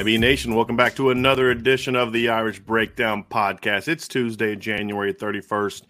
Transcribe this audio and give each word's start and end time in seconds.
IB 0.00 0.16
Nation, 0.16 0.54
welcome 0.54 0.76
back 0.76 0.94
to 0.94 1.10
another 1.10 1.50
edition 1.50 1.94
of 1.94 2.10
the 2.10 2.30
Irish 2.30 2.58
Breakdown 2.58 3.22
Podcast. 3.22 3.86
It's 3.86 4.08
Tuesday, 4.08 4.56
January 4.56 5.12
31st. 5.12 5.82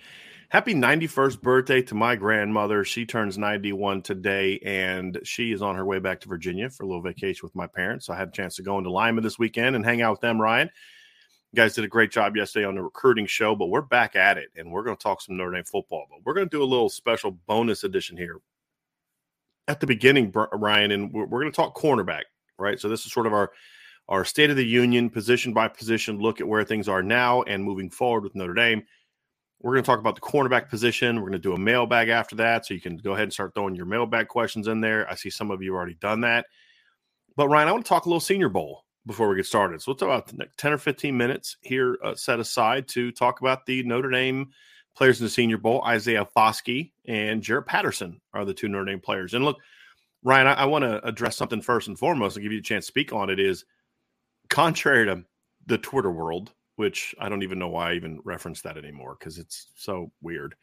Happy 0.49 0.75
91st 0.75 1.41
birthday 1.41 1.81
to 1.83 1.95
my 1.95 2.17
grandmother. 2.17 2.83
She 2.83 3.07
turns 3.07 3.39
91 3.39 4.03
today, 4.03 4.59
and 4.67 5.21
she 5.23 5.53
is 5.53 5.63
on 5.63 5.77
her 5.77 5.85
way 5.85 6.01
back 6.01 6.19
to 6.23 6.29
Virginia 6.29 6.69
for 6.71 6.83
a 6.83 6.87
little 6.89 7.05
vacation 7.05 7.47
with 7.47 7.55
my 7.55 7.69
parents. 7.69 8.07
So 8.07 8.13
I 8.13 8.17
had 8.17 8.27
a 8.27 8.33
chance 8.33 8.57
to 8.57 8.65
go 8.65 8.79
into 8.79 8.91
Lima 8.91 9.21
this 9.21 9.39
weekend 9.39 9.77
and 9.77 9.85
hang 9.85 10.03
out 10.03 10.11
with 10.11 10.23
them, 10.23 10.41
Ryan. 10.43 10.71
You 11.53 11.57
guys 11.57 11.75
did 11.75 11.85
a 11.85 11.89
great 11.89 12.11
job 12.11 12.37
yesterday 12.37 12.67
on 12.67 12.75
the 12.75 12.83
recruiting 12.83 13.27
show, 13.27 13.55
but 13.55 13.69
we're 13.69 13.81
back 13.81 14.17
at 14.17 14.39
it, 14.39 14.49
and 14.57 14.73
we're 14.73 14.83
going 14.83 14.97
to 14.97 15.03
talk 15.03 15.23
some 15.23 15.37
Notre 15.37 15.53
Dame 15.53 15.63
football. 15.63 16.07
But 16.11 16.19
we're 16.25 16.35
going 16.35 16.49
to 16.49 16.57
do 16.57 16.65
a 16.65 16.67
little 16.67 16.89
special 16.89 17.31
bonus 17.31 17.85
edition 17.85 18.17
here 18.17 18.41
at 19.69 19.79
the 19.79 19.87
beginning, 19.87 20.33
Ryan, 20.35 20.91
and 20.91 21.13
we're 21.13 21.27
going 21.27 21.53
to 21.53 21.55
talk 21.55 21.79
cornerback, 21.79 22.23
right? 22.59 22.81
So 22.81 22.89
this 22.89 23.07
is 23.07 23.13
sort 23.13 23.29
of 23.29 23.33
our– 23.33 23.53
our 24.11 24.25
State 24.25 24.51
of 24.51 24.57
the 24.57 24.67
Union, 24.67 25.09
position 25.09 25.53
by 25.53 25.69
position, 25.69 26.19
look 26.19 26.41
at 26.41 26.49
where 26.49 26.65
things 26.65 26.89
are 26.89 27.03
now 27.03 27.43
and 27.43 27.63
moving 27.63 27.89
forward 27.89 28.25
with 28.25 28.35
Notre 28.35 28.55
Dame. 28.55 28.83
We're 29.61 29.73
going 29.73 29.85
to 29.85 29.87
talk 29.87 30.01
about 30.01 30.17
the 30.17 30.21
cornerback 30.21 30.69
position. 30.69 31.17
We're 31.17 31.29
going 31.29 31.33
to 31.33 31.39
do 31.39 31.55
a 31.55 31.59
mailbag 31.59 32.09
after 32.09 32.35
that. 32.37 32.67
So 32.67 32.75
you 32.75 32.81
can 32.81 32.97
go 32.97 33.13
ahead 33.13 33.25
and 33.25 33.33
start 33.33 33.55
throwing 33.55 33.77
your 33.77 33.87
mailbag 33.87 34.27
questions 34.27 34.67
in 34.67 34.81
there. 34.81 35.09
I 35.09 35.15
see 35.15 35.31
some 35.31 35.51
of 35.53 35.63
you 35.63 35.75
already 35.75 35.95
done 35.95 36.23
that. 36.23 36.47
But 37.37 37.49
Ryan, 37.49 37.69
I 37.69 37.73
want 37.73 37.85
to 37.85 37.89
talk 37.89 38.07
a 38.07 38.09
little 38.09 38.21
Senior 38.21 38.49
Bowl 38.49 38.85
before 39.07 39.29
we 39.29 39.37
get 39.37 39.47
started. 39.47 39.81
So 39.81 39.91
we'll 39.93 39.97
talk 39.97 40.09
about 40.09 40.27
the 40.27 40.39
next 40.39 40.59
10 40.59 40.73
or 40.73 40.79
15 40.79 41.17
minutes 41.17 41.57
here 41.61 41.97
uh, 42.03 42.17
set 42.17 42.41
aside 42.41 42.89
to 42.89 43.13
talk 43.13 43.41
about 43.41 43.65
the 43.65 43.85
Notre 43.85 44.11
Dame 44.11 44.51
players 44.97 45.21
in 45.21 45.27
the 45.27 45.31
Senior 45.31 45.59
Bowl. 45.59 45.85
Isaiah 45.85 46.27
Foskey 46.37 46.91
and 47.07 47.43
Jarrett 47.43 47.67
Patterson 47.67 48.21
are 48.35 48.45
the 48.45 48.55
two 48.55 48.69
Notre 48.69 48.87
Dame 48.87 49.01
players. 49.01 49.35
And 49.35 49.45
look, 49.45 49.59
Ryan, 50.25 50.49
I, 50.49 50.55
I 50.55 50.65
want 50.65 50.83
to 50.83 51.07
address 51.07 51.37
something 51.37 51.63
first 51.63 51.87
and 51.87 51.99
foremost 51.99 52.37
and 52.37 52.43
give 52.43 52.53
you 52.53 52.59
a 52.59 52.63
chance 52.63 52.87
to 52.87 52.91
speak 52.91 53.13
on 53.13 53.31
it 53.31 53.39
is– 53.39 53.65
contrary 54.51 55.07
to 55.07 55.25
the 55.67 55.79
Twitter 55.79 56.11
world, 56.11 56.53
which 56.77 57.15
I 57.19 57.29
don't 57.29 57.43
even 57.43 57.59
know 57.59 57.69
why 57.69 57.93
I 57.93 57.95
even 57.95 58.21
reference 58.25 58.61
that 58.63 58.77
anymore 58.77 59.17
because 59.19 59.39
it's 59.39 59.69
so 59.75 60.13
weird. 60.21 60.55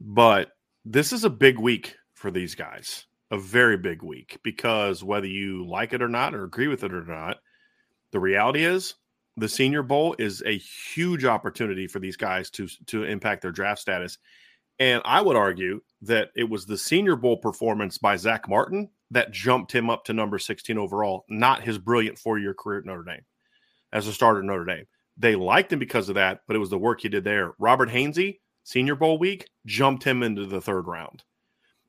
But 0.00 0.50
this 0.84 1.12
is 1.12 1.24
a 1.24 1.30
big 1.30 1.58
week 1.58 1.94
for 2.14 2.30
these 2.30 2.54
guys, 2.54 3.06
a 3.30 3.38
very 3.38 3.76
big 3.76 4.02
week 4.02 4.38
because 4.42 5.04
whether 5.04 5.26
you 5.26 5.66
like 5.66 5.92
it 5.92 6.02
or 6.02 6.08
not 6.08 6.34
or 6.34 6.44
agree 6.44 6.68
with 6.68 6.82
it 6.82 6.92
or 6.92 7.04
not, 7.04 7.38
the 8.10 8.20
reality 8.20 8.64
is 8.64 8.94
the 9.36 9.48
Senior 9.48 9.82
Bowl 9.82 10.14
is 10.18 10.42
a 10.44 10.58
huge 10.58 11.24
opportunity 11.24 11.86
for 11.86 11.98
these 11.98 12.16
guys 12.16 12.50
to 12.50 12.66
to 12.86 13.04
impact 13.04 13.42
their 13.42 13.52
draft 13.52 13.80
status. 13.80 14.18
And 14.78 15.02
I 15.04 15.20
would 15.20 15.36
argue 15.36 15.80
that 16.02 16.30
it 16.34 16.48
was 16.48 16.66
the 16.66 16.78
Senior 16.78 17.16
Bowl 17.16 17.36
performance 17.36 17.98
by 17.98 18.16
Zach 18.16 18.48
Martin 18.48 18.90
that 19.12 19.30
jumped 19.30 19.72
him 19.72 19.90
up 19.90 20.04
to 20.04 20.12
number 20.12 20.38
16 20.38 20.76
overall, 20.78 21.24
not 21.28 21.62
his 21.62 21.78
brilliant 21.78 22.18
four 22.18 22.38
year 22.38 22.54
career 22.54 22.80
at 22.80 22.86
Notre 22.86 23.04
Dame 23.04 23.24
as 23.92 24.06
a 24.06 24.12
starter 24.12 24.40
at 24.40 24.46
Notre 24.46 24.64
Dame. 24.64 24.86
They 25.18 25.36
liked 25.36 25.72
him 25.72 25.78
because 25.78 26.08
of 26.08 26.14
that, 26.14 26.40
but 26.46 26.56
it 26.56 26.58
was 26.58 26.70
the 26.70 26.78
work 26.78 27.02
he 27.02 27.08
did 27.08 27.22
there. 27.22 27.52
Robert 27.58 27.90
Hainsey, 27.90 28.40
Senior 28.64 28.96
Bowl 28.96 29.18
week, 29.18 29.50
jumped 29.66 30.02
him 30.02 30.22
into 30.22 30.46
the 30.46 30.60
third 30.60 30.86
round. 30.86 31.22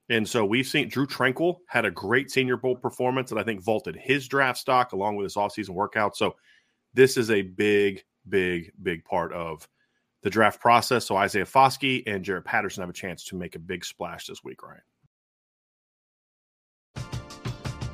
And 0.09 0.27
so 0.27 0.43
we've 0.43 0.67
seen 0.67 0.89
Drew 0.89 1.07
Tranquill 1.07 1.59
had 1.67 1.85
a 1.85 1.91
great 1.91 2.29
Senior 2.29 2.57
Bowl 2.57 2.75
performance 2.75 3.29
that 3.29 3.39
I 3.39 3.43
think 3.43 3.63
vaulted 3.63 3.95
his 3.95 4.27
draft 4.27 4.59
stock 4.59 4.91
along 4.91 5.15
with 5.15 5.23
his 5.23 5.35
offseason 5.35 5.69
workout. 5.69 6.17
So 6.17 6.35
this 6.93 7.15
is 7.15 7.31
a 7.31 7.41
big, 7.41 8.03
big, 8.27 8.73
big 8.81 9.05
part 9.05 9.31
of 9.31 9.67
the 10.21 10.29
draft 10.29 10.59
process. 10.59 11.05
So 11.05 11.15
Isaiah 11.15 11.45
Foskey 11.45 12.03
and 12.05 12.23
Jarrett 12.23 12.45
Patterson 12.45 12.81
have 12.81 12.89
a 12.89 12.93
chance 12.93 13.23
to 13.25 13.37
make 13.37 13.55
a 13.55 13.59
big 13.59 13.85
splash 13.85 14.27
this 14.27 14.43
week, 14.43 14.61
Ryan. 14.61 14.81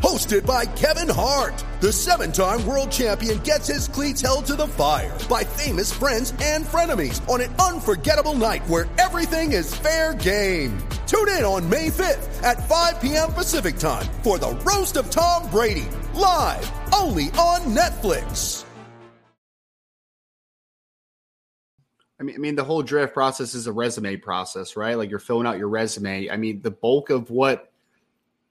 hosted 0.00 0.46
by 0.46 0.64
Kevin 0.64 1.08
Hart. 1.08 1.64
The 1.80 1.92
seven 1.92 2.32
time 2.32 2.66
world 2.66 2.90
champion 2.90 3.38
gets 3.38 3.66
his 3.66 3.88
cleats 3.88 4.20
held 4.20 4.46
to 4.46 4.56
the 4.56 4.66
fire 4.66 5.16
by 5.28 5.44
famous 5.44 5.92
friends 5.92 6.32
and 6.42 6.64
frenemies 6.64 7.26
on 7.28 7.40
an 7.40 7.54
unforgettable 7.56 8.34
night 8.34 8.66
where 8.68 8.86
everything 8.98 9.52
is 9.52 9.74
fair 9.74 10.14
game. 10.14 10.78
Tune 11.06 11.28
in 11.28 11.44
on 11.44 11.68
May 11.68 11.88
5th 11.88 12.42
at 12.42 12.66
5 12.68 13.00
p.m. 13.00 13.32
Pacific 13.32 13.78
time 13.78 14.06
for 14.22 14.38
the 14.38 14.50
Roast 14.64 14.96
of 14.96 15.10
Tom 15.10 15.48
Brady, 15.50 15.88
live 16.14 16.70
only 16.94 17.24
on 17.32 17.60
Netflix. 17.74 18.64
I 22.20 22.24
mean, 22.24 22.34
I 22.34 22.38
mean, 22.38 22.56
the 22.56 22.64
whole 22.64 22.82
draft 22.82 23.14
process 23.14 23.54
is 23.54 23.66
a 23.68 23.72
resume 23.72 24.16
process, 24.16 24.76
right? 24.76 24.96
Like 24.98 25.08
you're 25.10 25.20
filling 25.20 25.46
out 25.46 25.58
your 25.58 25.68
resume. 25.68 26.28
I 26.28 26.36
mean, 26.36 26.62
the 26.62 26.70
bulk 26.70 27.10
of 27.10 27.30
what 27.30 27.67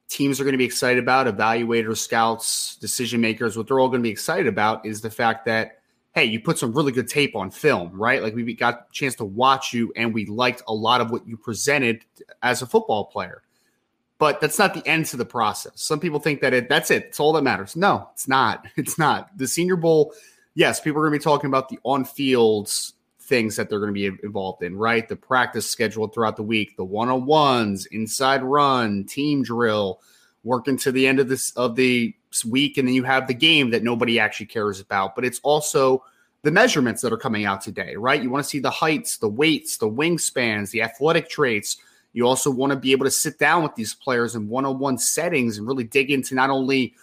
teams 0.09 0.39
are 0.39 0.44
going 0.44 0.54
to 0.54 0.57
be 0.57 0.65
excited 0.65 1.01
about, 1.01 1.27
evaluators, 1.27 1.98
scouts, 1.98 2.75
decision 2.77 3.21
makers, 3.21 3.57
what 3.57 3.68
they're 3.68 3.80
all 3.80 3.89
going 3.89 4.01
to 4.01 4.07
be 4.07 4.12
excited 4.12 4.48
about 4.48 4.86
is 4.86 5.01
the 5.01 5.09
fact 5.09 5.45
that, 5.45 5.80
hey, 6.13 6.25
you 6.25 6.39
put 6.39 6.57
some 6.57 6.71
really 6.71 6.92
good 6.92 7.07
tape 7.07 7.36
on 7.36 7.51
film, 7.51 7.92
right? 7.94 8.24
Like 8.24 8.33
we 8.33 8.54
got 8.54 8.88
a 8.89 8.94
chance 8.94 9.15
to 9.15 9.25
watch 9.25 9.74
you 9.74 9.92
and 9.95 10.13
we 10.13 10.25
liked 10.25 10.63
a 10.68 10.74
lot 10.74 11.01
of 11.01 11.12
what 11.12 11.27
you 11.27 11.38
presented 11.38 12.04
as 12.42 12.62
a 12.62 12.65
football 12.65 13.06
player. 13.06 13.44
But 14.19 14.42
that's 14.42 14.57
not 14.57 14.74
the 14.74 14.86
end 14.88 15.06
to 15.07 15.18
the 15.18 15.25
process. 15.25 15.74
Some 15.75 16.00
people 16.00 16.19
think 16.19 16.42
that 16.42 16.51
it 16.51 16.69
that's 16.69 16.89
it. 16.89 17.03
It's 17.06 17.19
all 17.19 17.33
that 17.33 17.44
matters. 17.44 17.75
No, 17.75 18.10
it's 18.13 18.27
not. 18.27 18.65
It's 18.75 18.98
not. 18.98 19.38
The 19.38 19.48
Senior 19.48 19.75
Bowl, 19.75 20.12
yes, 20.56 20.80
people 20.80 21.00
are 21.00 21.07
going 21.07 21.19
to 21.19 21.19
be 21.19 21.24
talking 21.24 21.50
about 21.50 21.69
the 21.69 21.77
on 21.83 22.03
fields 22.03 22.94
things 23.27 23.56
that 23.56 23.69
they're 23.69 23.79
going 23.79 23.94
to 23.94 24.12
be 24.12 24.18
involved 24.24 24.63
in, 24.63 24.75
right? 24.75 25.07
The 25.07 25.15
practice 25.15 25.69
schedule 25.69 26.07
throughout 26.07 26.38
the 26.38 26.44
week, 26.44 26.77
the 26.77 26.85
one 26.85 27.09
on 27.09 27.25
ones, 27.25 27.85
inside 27.88 28.41
run, 28.41 29.03
team 29.03 29.44
drill, 29.44 30.00
working 30.44 30.77
to 30.77 30.91
the 30.91 31.06
end 31.06 31.19
of 31.19 31.27
this 31.27 31.51
of 31.51 31.75
the 31.75 32.15
week, 32.50 32.77
and 32.77 32.88
then 32.88 32.95
you 32.95 33.03
have 33.03 33.27
the 33.27 33.33
game 33.33 33.69
that 33.71 33.83
nobody 33.83 34.19
actually 34.19 34.45
cares 34.45 34.79
about. 34.79 35.15
But 35.15 35.25
it's 35.25 35.39
also 35.44 36.03
the 36.44 36.51
measurements 36.51 37.01
that 37.01 37.12
are 37.12 37.18
coming 37.18 37.45
out 37.45 37.62
today, 37.62 37.95
right? 37.95 38.21
You 38.21 38.29
want 38.29 38.44
to 38.44 38.50
see 38.50 38.59
the 38.59 38.69
heights, 38.69 39.18
the 39.18 39.27
weights, 39.27 39.77
the 39.77 39.89
wingspans, 39.89 40.71
the 40.71 40.81
athletic 40.81 41.29
traits. 41.29 41.77
You 42.13 42.27
also 42.27 42.50
want 42.50 42.71
to 42.71 42.77
be 42.77 42.91
able 42.94 43.06
to 43.06 43.12
sit 43.12 43.38
down 43.38 43.63
with 43.63 43.75
these 43.75 43.94
players 43.94 44.35
in 44.35 44.47
one 44.47 44.65
on 44.65 44.79
one 44.79 44.97
settings 44.97 45.57
and 45.57 45.68
really 45.68 45.83
dig 45.83 46.12
into 46.12 46.35
not 46.35 46.50
only 46.50 46.94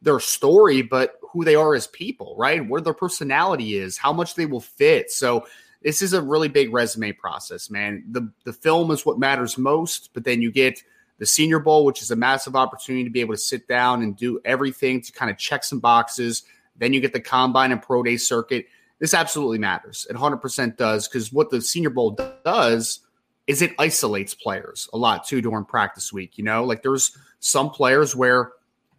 their 0.00 0.20
story, 0.20 0.82
but 0.82 1.18
who 1.32 1.44
they 1.44 1.54
are 1.54 1.74
as 1.74 1.86
people, 1.88 2.34
right? 2.38 2.66
Where 2.66 2.80
their 2.80 2.94
personality 2.94 3.76
is, 3.76 3.98
how 3.98 4.12
much 4.12 4.34
they 4.34 4.46
will 4.46 4.60
fit. 4.60 5.10
So 5.10 5.46
this 5.84 6.00
is 6.00 6.14
a 6.14 6.22
really 6.22 6.48
big 6.48 6.72
resume 6.72 7.12
process, 7.12 7.70
man. 7.70 8.02
The 8.10 8.32
the 8.44 8.52
film 8.52 8.90
is 8.90 9.06
what 9.06 9.18
matters 9.18 9.58
most, 9.58 10.10
but 10.14 10.24
then 10.24 10.42
you 10.42 10.50
get 10.50 10.82
the 11.18 11.26
Senior 11.26 11.60
Bowl, 11.60 11.84
which 11.84 12.02
is 12.02 12.10
a 12.10 12.16
massive 12.16 12.56
opportunity 12.56 13.04
to 13.04 13.10
be 13.10 13.20
able 13.20 13.34
to 13.34 13.38
sit 13.40 13.68
down 13.68 14.02
and 14.02 14.16
do 14.16 14.40
everything 14.44 15.00
to 15.02 15.12
kind 15.12 15.30
of 15.30 15.38
check 15.38 15.62
some 15.62 15.78
boxes. 15.78 16.42
Then 16.76 16.92
you 16.92 17.00
get 17.00 17.12
the 17.12 17.20
combine 17.20 17.70
and 17.70 17.80
pro 17.80 18.02
day 18.02 18.16
circuit. 18.16 18.66
This 18.98 19.14
absolutely 19.14 19.58
matters. 19.58 20.06
It 20.08 20.16
100% 20.16 20.76
does 20.76 21.06
because 21.06 21.32
what 21.32 21.50
the 21.50 21.60
Senior 21.60 21.90
Bowl 21.90 22.18
does 22.44 23.00
is 23.46 23.60
it 23.60 23.74
isolates 23.78 24.34
players 24.34 24.88
a 24.92 24.98
lot 24.98 25.26
too 25.26 25.42
during 25.42 25.66
practice 25.66 26.12
week. 26.12 26.38
You 26.38 26.44
know, 26.44 26.64
like 26.64 26.82
there's 26.82 27.16
some 27.40 27.70
players 27.70 28.16
where 28.16 28.52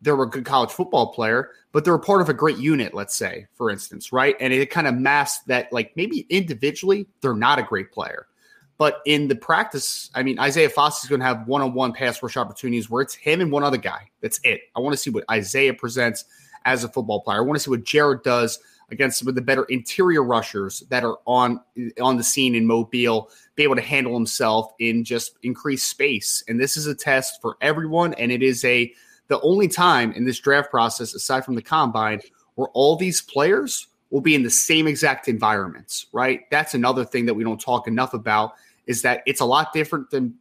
they're 0.06 0.22
a 0.22 0.30
good 0.30 0.46
college 0.46 0.70
football 0.70 1.12
player, 1.12 1.50
but 1.74 1.84
they're 1.84 1.96
a 1.96 2.00
part 2.00 2.22
of 2.22 2.30
a 2.30 2.34
great 2.34 2.58
unit, 2.58 2.94
let's 2.94 3.16
say, 3.16 3.48
for 3.56 3.70
instance, 3.70 4.14
right? 4.14 4.36
And 4.40 4.54
it 4.54 4.70
kind 4.70 4.88
of 4.88 4.96
masks 4.96 5.44
that, 5.48 5.74
like 5.74 5.92
maybe 5.98 6.26
individually, 6.30 7.08
they're 7.20 7.34
not 7.34 7.60
a 7.60 7.64
great 7.64 7.92
player. 7.92 8.28
But 8.78 9.02
in 9.06 9.28
the 9.28 9.36
practice, 9.36 10.12
I 10.14 10.22
mean, 10.22 10.38
Isaiah 10.38 10.70
Foskey 10.70 11.06
is 11.06 11.10
going 11.10 11.22
to 11.22 11.26
have 11.26 11.48
one 11.48 11.62
on 11.62 11.74
one 11.74 11.92
pass 11.92 12.22
rush 12.22 12.38
opportunities 12.38 12.90
where 12.90 13.02
it's 13.02 13.16
him 13.16 13.42
and 13.42 13.52
one 13.52 13.64
other 13.64 13.78
guy. 13.78 14.10
That's 14.22 14.40
it. 14.44 14.62
I 14.76 14.80
want 14.80 14.94
to 14.94 14.98
see 14.98 15.10
what 15.10 15.24
Isaiah 15.32 15.74
presents 15.74 16.26
as 16.66 16.84
a 16.84 16.90
football 16.90 17.22
player. 17.22 17.40
I 17.40 17.42
want 17.42 17.58
to 17.58 17.64
see 17.64 17.70
what 17.72 17.84
Jarrett 17.84 18.24
does 18.24 18.60
against 18.92 19.18
some 19.18 19.28
of 19.28 19.34
the 19.34 19.42
better 19.42 19.64
interior 19.64 20.24
rushers 20.24 20.82
that 20.90 21.04
are 21.04 21.18
on 21.26 21.60
on 22.00 22.18
the 22.18 22.24
scene 22.24 22.54
in 22.54 22.68
Mobile, 22.68 23.32
be 23.56 23.64
able 23.64 23.76
to 23.76 23.82
handle 23.82 24.14
himself 24.14 24.72
in 24.78 25.04
just 25.04 25.38
increased 25.42 25.90
space. 25.90 26.44
And 26.48 26.60
this 26.60 26.78
is 26.78 26.86
a 26.86 26.94
test 26.94 27.42
for 27.42 27.58
everyone, 27.62 28.14
and 28.16 28.32
it 28.32 28.44
is 28.44 28.64
a 28.64 28.94
the 29.28 29.42
only 29.42 29.68
time 29.68 30.12
in 30.12 30.26
this 30.26 30.40
draft 30.40 30.70
process, 30.70 31.14
aside 31.14 31.44
from 31.44 31.56
the 31.56 31.62
combine, 31.62 32.22
where 32.56 32.70
all 32.74 32.96
these 32.96 33.22
players 33.22 33.88
will 34.10 34.22
be 34.22 34.36
in 34.36 34.44
the 34.44 34.50
same 34.50 34.88
exact 34.88 35.28
environments, 35.28 36.08
right? 36.12 36.50
That's 36.52 36.74
another 36.74 37.04
thing 37.04 37.26
that 37.26 37.34
we 37.34 37.44
don't 37.44 37.60
talk 37.60 37.88
enough 37.88 38.14
about 38.14 38.54
is 38.86 39.02
that 39.02 39.24
it's 39.26 39.42
a 39.42 39.46
lot 39.46 39.74
different 39.74 40.10
than 40.12 40.36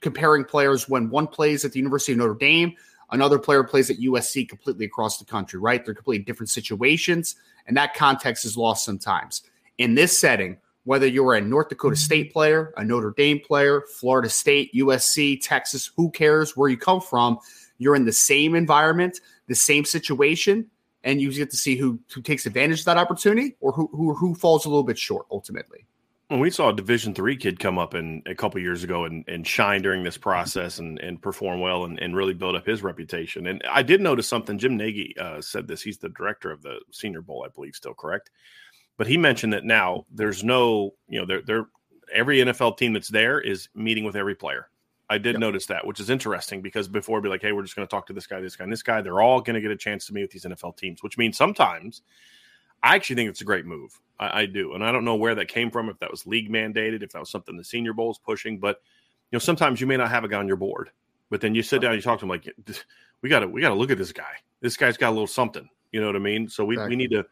comparing 0.00 0.44
players 0.44 0.88
when 0.88 1.10
one 1.10 1.26
plays 1.26 1.64
at 1.64 1.72
the 1.72 1.78
University 1.78 2.12
of 2.12 2.18
Notre 2.18 2.34
Dame, 2.34 2.74
another 3.10 3.38
player 3.38 3.64
plays 3.64 3.90
at 3.90 3.98
USC 3.98 4.48
completely 4.48 4.84
across 4.84 5.18
the 5.18 5.24
country, 5.24 5.58
right? 5.58 5.84
They're 5.84 5.94
completely 5.94 6.24
different 6.24 6.50
situations, 6.50 7.36
and 7.66 7.76
that 7.76 7.94
context 7.94 8.44
is 8.44 8.56
lost 8.56 8.84
sometimes. 8.84 9.42
In 9.78 9.94
this 9.94 10.18
setting, 10.18 10.58
whether 10.84 11.06
you're 11.06 11.34
a 11.34 11.40
North 11.40 11.68
Dakota 11.68 11.94
mm-hmm. 11.94 12.04
State 12.04 12.32
player, 12.32 12.72
a 12.76 12.84
Notre 12.84 13.14
Dame 13.16 13.40
player, 13.40 13.82
Florida 13.82 14.28
State, 14.28 14.72
USC, 14.74 15.40
Texas, 15.40 15.90
who 15.96 16.10
cares 16.10 16.56
where 16.56 16.68
you 16.68 16.76
come 16.76 17.00
from? 17.00 17.38
You're 17.82 17.96
in 17.96 18.04
the 18.04 18.12
same 18.12 18.54
environment, 18.54 19.20
the 19.48 19.54
same 19.54 19.84
situation, 19.84 20.66
and 21.04 21.20
you 21.20 21.32
get 21.32 21.50
to 21.50 21.56
see 21.56 21.76
who 21.76 21.98
who 22.12 22.22
takes 22.22 22.46
advantage 22.46 22.80
of 22.80 22.84
that 22.86 22.96
opportunity 22.96 23.56
or 23.60 23.72
who 23.72 23.88
who, 23.92 24.14
who 24.14 24.34
falls 24.34 24.64
a 24.64 24.68
little 24.68 24.84
bit 24.84 24.98
short 24.98 25.26
ultimately. 25.30 25.84
When 26.28 26.40
we 26.40 26.50
saw 26.50 26.70
a 26.70 26.74
Division 26.74 27.14
three 27.14 27.36
kid 27.36 27.58
come 27.58 27.78
up 27.78 27.94
in 27.94 28.22
a 28.24 28.34
couple 28.34 28.58
years 28.58 28.82
ago 28.82 29.04
and, 29.04 29.22
and 29.28 29.46
shine 29.46 29.82
during 29.82 30.02
this 30.02 30.16
process 30.16 30.78
and, 30.78 30.98
and 31.00 31.20
perform 31.20 31.60
well 31.60 31.84
and, 31.84 31.98
and 32.00 32.16
really 32.16 32.32
build 32.32 32.56
up 32.56 32.64
his 32.64 32.82
reputation. 32.82 33.48
And 33.48 33.62
I 33.70 33.82
did 33.82 34.00
notice 34.00 34.28
something. 34.28 34.56
Jim 34.56 34.78
Nagy 34.78 35.14
uh, 35.18 35.42
said 35.42 35.68
this. 35.68 35.82
He's 35.82 35.98
the 35.98 36.08
director 36.08 36.50
of 36.50 36.62
the 36.62 36.80
Senior 36.90 37.20
Bowl, 37.20 37.44
I 37.44 37.52
believe, 37.54 37.74
still 37.74 37.92
correct. 37.92 38.30
But 38.96 39.08
he 39.08 39.18
mentioned 39.18 39.52
that 39.52 39.64
now 39.64 40.06
there's 40.10 40.42
no, 40.42 40.94
you 41.06 41.20
know, 41.20 41.26
there 41.26 41.42
there 41.42 41.66
every 42.12 42.38
NFL 42.38 42.78
team 42.78 42.92
that's 42.94 43.08
there 43.08 43.40
is 43.40 43.68
meeting 43.74 44.04
with 44.04 44.16
every 44.16 44.34
player. 44.34 44.68
I 45.12 45.18
did 45.18 45.34
yep. 45.34 45.40
notice 45.40 45.66
that, 45.66 45.86
which 45.86 46.00
is 46.00 46.08
interesting 46.08 46.62
because 46.62 46.88
before 46.88 47.20
be 47.20 47.28
like, 47.28 47.42
hey, 47.42 47.52
we're 47.52 47.62
just 47.62 47.76
going 47.76 47.86
to 47.86 47.90
talk 47.90 48.06
to 48.06 48.14
this 48.14 48.26
guy, 48.26 48.40
this 48.40 48.56
guy, 48.56 48.64
and 48.64 48.72
this 48.72 48.82
guy. 48.82 49.02
They're 49.02 49.20
all 49.20 49.42
going 49.42 49.54
to 49.54 49.60
get 49.60 49.70
a 49.70 49.76
chance 49.76 50.06
to 50.06 50.14
meet 50.14 50.22
with 50.22 50.30
these 50.30 50.44
NFL 50.44 50.78
teams, 50.78 51.02
which 51.02 51.18
means 51.18 51.36
sometimes 51.36 52.00
I 52.82 52.96
actually 52.96 53.16
think 53.16 53.28
it's 53.28 53.42
a 53.42 53.44
great 53.44 53.66
move. 53.66 54.00
I, 54.18 54.40
I, 54.40 54.46
do, 54.46 54.72
and 54.72 54.82
I 54.82 54.90
don't 54.90 55.04
know 55.04 55.16
where 55.16 55.34
that 55.34 55.48
came 55.48 55.70
from. 55.70 55.90
If 55.90 55.98
that 55.98 56.10
was 56.10 56.26
league 56.26 56.50
mandated, 56.50 57.02
if 57.02 57.12
that 57.12 57.20
was 57.20 57.30
something 57.30 57.58
the 57.58 57.64
Senior 57.64 57.92
Bowl 57.92 58.10
is 58.10 58.18
pushing, 58.18 58.58
but 58.58 58.80
you 59.30 59.36
know, 59.36 59.40
sometimes 59.40 59.82
you 59.82 59.86
may 59.86 59.98
not 59.98 60.08
have 60.08 60.24
a 60.24 60.28
guy 60.28 60.38
on 60.38 60.48
your 60.48 60.56
board, 60.56 60.90
but 61.28 61.42
then 61.42 61.54
you 61.54 61.62
sit 61.62 61.82
down, 61.82 61.94
you 61.94 62.00
talk 62.00 62.18
to 62.20 62.24
him 62.24 62.30
like, 62.30 62.48
we 63.20 63.28
got 63.28 63.40
to, 63.40 63.48
we 63.48 63.60
got 63.60 63.68
to 63.68 63.74
look 63.74 63.90
at 63.90 63.98
this 63.98 64.12
guy. 64.12 64.32
This 64.62 64.78
guy's 64.78 64.96
got 64.96 65.10
a 65.10 65.12
little 65.12 65.26
something. 65.26 65.68
You 65.90 66.00
know 66.00 66.06
what 66.06 66.16
I 66.16 66.20
mean? 66.20 66.48
So 66.48 66.64
we, 66.64 66.76
exactly. 66.76 66.96
we 66.96 66.96
need 66.96 67.10
to 67.10 67.26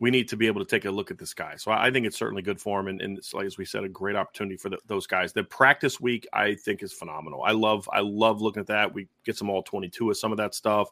we 0.00 0.10
need 0.10 0.28
to 0.30 0.36
be 0.36 0.46
able 0.46 0.64
to 0.64 0.66
take 0.66 0.86
a 0.86 0.90
look 0.90 1.10
at 1.10 1.18
this 1.18 1.34
guy. 1.34 1.56
So 1.56 1.70
I 1.70 1.90
think 1.90 2.06
it's 2.06 2.16
certainly 2.16 2.40
good 2.42 2.58
for 2.58 2.80
him, 2.80 2.88
and, 2.88 3.00
and 3.02 3.18
it's 3.18 3.34
like 3.34 3.46
as 3.46 3.58
we 3.58 3.66
said, 3.66 3.84
a 3.84 3.88
great 3.88 4.16
opportunity 4.16 4.56
for 4.56 4.70
the, 4.70 4.78
those 4.86 5.06
guys. 5.06 5.32
The 5.32 5.44
practice 5.44 6.00
week 6.00 6.26
I 6.32 6.54
think 6.54 6.82
is 6.82 6.92
phenomenal. 6.92 7.42
I 7.44 7.52
love 7.52 7.88
I 7.92 8.00
love 8.00 8.40
looking 8.40 8.62
at 8.62 8.66
that. 8.68 8.92
We 8.92 9.06
get 9.24 9.36
some 9.36 9.50
all 9.50 9.62
twenty 9.62 9.88
two 9.88 10.10
of 10.10 10.16
some 10.16 10.32
of 10.32 10.38
that 10.38 10.54
stuff, 10.54 10.90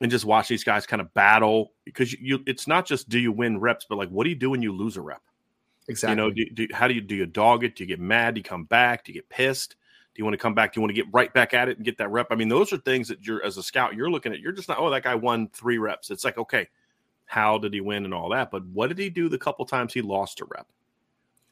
and 0.00 0.10
just 0.10 0.24
watch 0.24 0.48
these 0.48 0.64
guys 0.64 0.86
kind 0.86 1.02
of 1.02 1.12
battle 1.12 1.72
because 1.84 2.12
you, 2.12 2.18
you, 2.22 2.44
it's 2.46 2.68
not 2.68 2.86
just 2.86 3.08
do 3.08 3.18
you 3.18 3.32
win 3.32 3.58
reps, 3.58 3.84
but 3.88 3.98
like 3.98 4.08
what 4.08 4.24
do 4.24 4.30
you 4.30 4.36
do 4.36 4.50
when 4.50 4.62
you 4.62 4.72
lose 4.72 4.96
a 4.96 5.02
rep? 5.02 5.22
Exactly. 5.88 6.12
You 6.12 6.16
know, 6.16 6.30
do, 6.30 6.48
do, 6.50 6.68
how 6.72 6.86
do 6.86 6.94
you 6.94 7.00
do 7.00 7.16
you 7.16 7.26
dog 7.26 7.64
it? 7.64 7.74
Do 7.74 7.82
you 7.82 7.88
get 7.88 7.98
mad? 7.98 8.34
Do 8.34 8.38
you 8.38 8.44
come 8.44 8.64
back? 8.64 9.04
Do 9.04 9.12
you 9.12 9.18
get 9.18 9.28
pissed? 9.28 9.74
Do 10.14 10.20
you 10.20 10.24
want 10.24 10.34
to 10.34 10.38
come 10.38 10.54
back? 10.54 10.72
Do 10.72 10.78
you 10.78 10.82
want 10.82 10.94
to 10.94 11.02
get 11.02 11.12
right 11.12 11.32
back 11.34 11.52
at 11.52 11.68
it 11.68 11.78
and 11.78 11.84
get 11.84 11.98
that 11.98 12.10
rep? 12.10 12.28
I 12.30 12.36
mean, 12.36 12.48
those 12.48 12.72
are 12.72 12.76
things 12.78 13.08
that 13.08 13.26
you're 13.26 13.44
as 13.44 13.56
a 13.56 13.62
scout 13.62 13.94
you're 13.94 14.10
looking 14.10 14.32
at. 14.32 14.38
You're 14.38 14.52
just 14.52 14.68
not 14.68 14.78
oh 14.78 14.88
that 14.90 15.02
guy 15.02 15.16
won 15.16 15.48
three 15.48 15.78
reps. 15.78 16.12
It's 16.12 16.24
like 16.24 16.38
okay 16.38 16.68
how 17.30 17.58
did 17.58 17.72
he 17.72 17.80
win 17.80 18.04
and 18.04 18.12
all 18.12 18.28
that. 18.30 18.50
But 18.50 18.66
what 18.66 18.88
did 18.88 18.98
he 18.98 19.08
do 19.08 19.28
the 19.28 19.38
couple 19.38 19.64
times 19.64 19.94
he 19.94 20.02
lost 20.02 20.40
a 20.40 20.44
rep? 20.46 20.66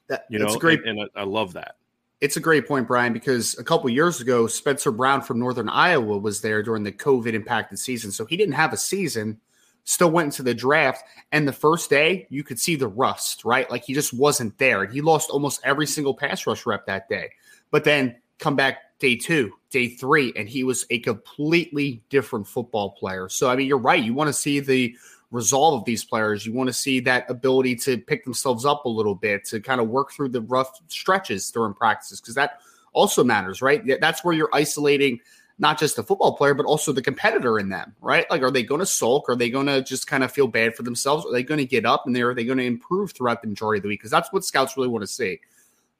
That, 0.08 0.25
you 0.28 0.40
know, 0.40 0.56
great, 0.56 0.80
and, 0.80 0.99
and 0.99 1.11
I, 1.14 1.20
I, 1.20 1.25
love 1.25 1.52
that. 1.52 1.76
It's 2.20 2.37
a 2.37 2.40
great 2.40 2.66
point, 2.66 2.88
Brian, 2.88 3.12
because 3.12 3.56
a 3.58 3.62
couple 3.62 3.88
years 3.88 4.20
ago, 4.20 4.49
Spencer 4.49 4.90
Brown 4.90 5.23
from 5.23 5.38
Northern 5.38 5.68
Iowa 5.68 6.18
was 6.18 6.40
there 6.40 6.64
during 6.64 6.82
the 6.82 6.90
COVID 6.90 7.32
impacted 7.32 7.78
season. 7.78 8.11
So 8.11 8.25
he 8.25 8.37
didn't 8.37 8.54
have 8.54 8.73
a 8.73 8.76
season, 8.76 9.38
still 9.85 10.11
went 10.11 10.26
into 10.26 10.42
the 10.42 10.52
draft. 10.52 11.04
And 11.30 11.47
the 11.47 11.52
first 11.52 11.90
day, 11.90 12.26
you 12.28 12.42
could 12.42 12.58
see 12.58 12.75
the 12.75 12.88
rust, 12.88 13.44
right? 13.44 13.70
Like 13.70 13.85
he 13.85 13.94
just 13.94 14.12
wasn't 14.12 14.58
there. 14.58 14.82
And 14.82 14.92
he 14.92 15.00
lost 15.00 15.30
almost 15.30 15.61
every 15.62 15.87
single 15.87 16.14
pass 16.14 16.44
rush 16.44 16.66
rep 16.66 16.87
that 16.87 17.08
day. 17.08 17.30
But 17.70 17.85
then 17.85 18.16
come 18.40 18.56
back 18.56 18.99
day 18.99 19.14
two, 19.14 19.52
day 19.70 19.90
three, 19.90 20.32
and 20.35 20.49
he 20.49 20.64
was 20.64 20.87
a 20.90 20.99
completely 20.99 22.02
different 22.08 22.49
football 22.49 22.90
player. 22.90 23.28
So, 23.28 23.49
I 23.49 23.54
mean, 23.54 23.68
you're 23.68 23.78
right. 23.78 24.02
You 24.02 24.14
want 24.14 24.26
to 24.26 24.32
see 24.32 24.58
the 24.58 24.97
resolve 25.30 25.80
of 25.80 25.85
these 25.85 26.04
players. 26.04 26.47
You 26.47 26.52
want 26.52 26.68
to 26.68 26.73
see 26.73 27.00
that 27.00 27.28
ability 27.30 27.76
to 27.76 27.99
pick 27.99 28.25
themselves 28.25 28.64
up 28.64 28.85
a 28.85 28.88
little 28.88 29.14
bit, 29.14 29.44
to 29.47 29.61
kind 29.61 29.80
of 29.80 29.88
work 29.88 30.12
through 30.12 30.30
the 30.30 30.40
rough 30.42 30.80
stretches 30.88 31.50
during 31.50 31.75
practices, 31.75 32.20
because 32.20 32.35
that 32.35 32.61
also 32.92 33.23
matters, 33.23 33.61
right? 33.61 33.82
That's 34.00 34.25
where 34.25 34.35
you're 34.35 34.50
isolating 34.52 35.20
not 35.58 35.78
just 35.78 35.97
the 35.97 36.04
football 36.04 36.37
player, 36.37 36.54
but 36.54 36.66
also 36.66 36.92
the 36.92 37.02
competitor 37.02 37.58
in 37.58 37.68
them, 37.68 37.94
right? 38.00 38.30
Like, 38.30 38.42
are 38.42 38.50
they 38.50 38.62
going 38.62 38.78
to 38.78 38.87
sulk? 38.87 39.28
Are 39.28 39.35
they 39.35 39.50
going 39.50 39.66
to 39.66 39.82
just 39.82 40.06
kind 40.06 40.23
of 40.23 40.30
feel 40.30 40.47
bad 40.47 40.76
for 40.76 40.85
themselves? 40.85 41.26
Are 41.26 41.32
they 41.32 41.42
going 41.42 41.58
to 41.58 41.66
get 41.66 41.85
up 41.85 42.04
and 42.06 42.16
are 42.16 42.32
they 42.32 42.44
going 42.44 42.58
to 42.58 42.64
improve 42.64 43.12
throughout 43.12 43.42
the 43.42 43.49
majority 43.49 43.78
of 43.78 43.82
the 43.82 43.88
week? 43.88 43.99
Because 44.00 44.12
that's 44.12 44.32
what 44.32 44.44
scouts 44.44 44.76
really 44.76 44.88
want 44.88 45.02
to 45.02 45.08
see. 45.08 45.40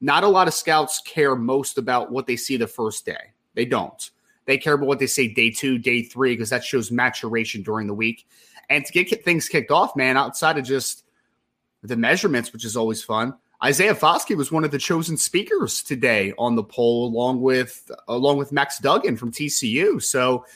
Not 0.01 0.23
a 0.23 0.29
lot 0.29 0.47
of 0.47 0.55
scouts 0.55 1.03
care 1.05 1.35
most 1.35 1.77
about 1.77 2.13
what 2.13 2.29
they 2.29 2.37
see 2.37 2.57
the 2.57 2.69
first 2.69 3.05
day. 3.05 3.33
They 3.55 3.65
don't. 3.65 4.11
They 4.49 4.57
care 4.57 4.73
about 4.73 4.89
what 4.89 4.99
they 4.99 5.07
say 5.07 5.29
day 5.29 5.51
two, 5.51 5.77
day 5.77 6.01
three, 6.01 6.33
because 6.33 6.49
that 6.49 6.65
shows 6.65 6.91
maturation 6.91 7.63
during 7.63 7.87
the 7.87 7.93
week. 7.93 8.27
And 8.71 8.83
to 8.83 8.93
get 8.93 9.23
things 9.23 9.47
kicked 9.47 9.71
off, 9.71 9.95
man, 9.95 10.17
outside 10.17 10.57
of 10.57 10.65
just 10.65 11.05
the 11.83 11.97
measurements, 11.97 12.51
which 12.55 12.65
is 12.65 12.75
always 12.75 13.05
fun, 13.05 13.35
Isaiah 13.63 13.95
Foskey 13.95 14.35
was 14.35 14.51
one 14.51 14.65
of 14.65 14.71
the 14.71 14.79
chosen 14.79 15.19
speakers 15.19 15.83
today 15.83 16.33
on 16.39 16.57
the 16.57 16.63
poll, 16.63 17.09
along 17.09 17.43
with 17.43 17.91
along 18.09 18.39
with 18.39 18.51
Max 18.51 18.79
Duggan 18.79 19.19
from 19.19 19.33
TCU. 19.33 20.03
So 20.03 20.47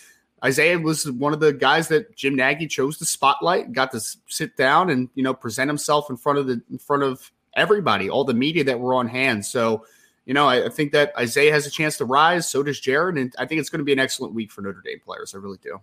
Isaiah 0.43 0.79
was 0.79 1.11
one 1.11 1.35
of 1.35 1.41
the 1.41 1.53
guys 1.53 1.89
that 1.89 2.17
Jim 2.17 2.35
Nagy 2.35 2.69
chose 2.69 2.97
to 2.97 3.05
spotlight, 3.05 3.73
got 3.73 3.93
to 3.93 4.01
sit 4.27 4.57
down 4.57 4.89
and 4.89 5.11
you 5.15 5.23
know 5.23 5.35
present 5.35 5.69
himself 5.69 6.09
in 6.09 6.17
front 6.17 6.39
of 6.39 6.47
the 6.47 6.63
in 6.71 6.79
front 6.79 7.03
of 7.03 7.31
everybody, 7.55 8.09
all 8.09 8.25
the 8.25 8.33
media 8.33 8.65
that 8.65 8.81
were 8.81 8.95
on 8.95 9.07
hand. 9.07 9.45
So, 9.45 9.85
you 10.25 10.35
know, 10.35 10.49
I, 10.49 10.67
I 10.67 10.69
think 10.69 10.93
that 10.93 11.13
Isaiah 11.19 11.53
has 11.53 11.67
a 11.67 11.71
chance 11.71 11.97
to 11.99 12.05
rise. 12.05 12.49
So 12.49 12.63
does 12.63 12.81
Jarrett, 12.81 13.19
and 13.19 13.35
I 13.39 13.47
think 13.47 13.61
it's 13.61 13.71
going 13.71 13.81
to 13.81 13.85
be 13.85 13.93
an 13.93 13.99
excellent 13.99 14.35
week 14.35 14.51
for 14.53 14.63
Notre 14.63 14.83
Dame 14.85 15.01
players. 15.05 15.35
I 15.35 15.39
really 15.39 15.59
do. 15.63 15.81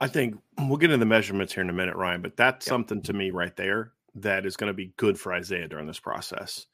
I 0.00 0.08
think 0.08 0.38
we'll 0.58 0.76
get 0.76 0.90
into 0.90 0.98
the 0.98 1.06
measurements 1.06 1.52
here 1.52 1.62
in 1.62 1.70
a 1.70 1.74
minute, 1.74 1.96
Ryan, 1.96 2.22
but 2.22 2.36
that's 2.36 2.66
yep. 2.66 2.70
something 2.70 3.02
to 3.02 3.12
me 3.12 3.30
right 3.30 3.54
there 3.56 3.92
that 4.16 4.46
is 4.46 4.56
going 4.56 4.68
to 4.68 4.74
be 4.74 4.92
good 4.96 5.18
for 5.18 5.32
Isaiah 5.32 5.68
during 5.68 5.86
this 5.86 6.00
process. 6.00 6.66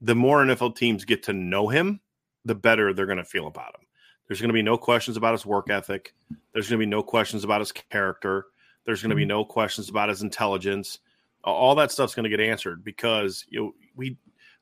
The 0.00 0.14
more 0.14 0.44
NFL 0.44 0.76
teams 0.76 1.04
get 1.04 1.22
to 1.24 1.32
know 1.32 1.68
him, 1.68 2.00
the 2.44 2.54
better 2.54 2.92
they're 2.92 3.06
going 3.06 3.18
to 3.18 3.24
feel 3.24 3.46
about 3.46 3.74
him. 3.74 3.86
There's 4.26 4.40
going 4.40 4.48
to 4.48 4.54
be 4.54 4.62
no 4.62 4.78
questions 4.78 5.16
about 5.16 5.32
his 5.32 5.46
work 5.46 5.70
ethic. 5.70 6.14
There's 6.52 6.68
going 6.68 6.80
to 6.80 6.86
be 6.86 6.90
no 6.90 7.02
questions 7.02 7.44
about 7.44 7.60
his 7.60 7.72
character. 7.72 8.46
There's 8.84 9.02
going 9.02 9.10
to 9.10 9.16
be 9.16 9.22
mm-hmm. 9.22 9.28
no 9.28 9.44
questions 9.44 9.88
about 9.88 10.08
his 10.08 10.22
intelligence. 10.22 10.98
All 11.44 11.74
that 11.76 11.90
stuff's 11.90 12.14
going 12.14 12.24
to 12.24 12.30
get 12.30 12.40
answered 12.40 12.84
because 12.84 13.44
you 13.48 13.60
know 13.60 13.74
we 13.96 14.16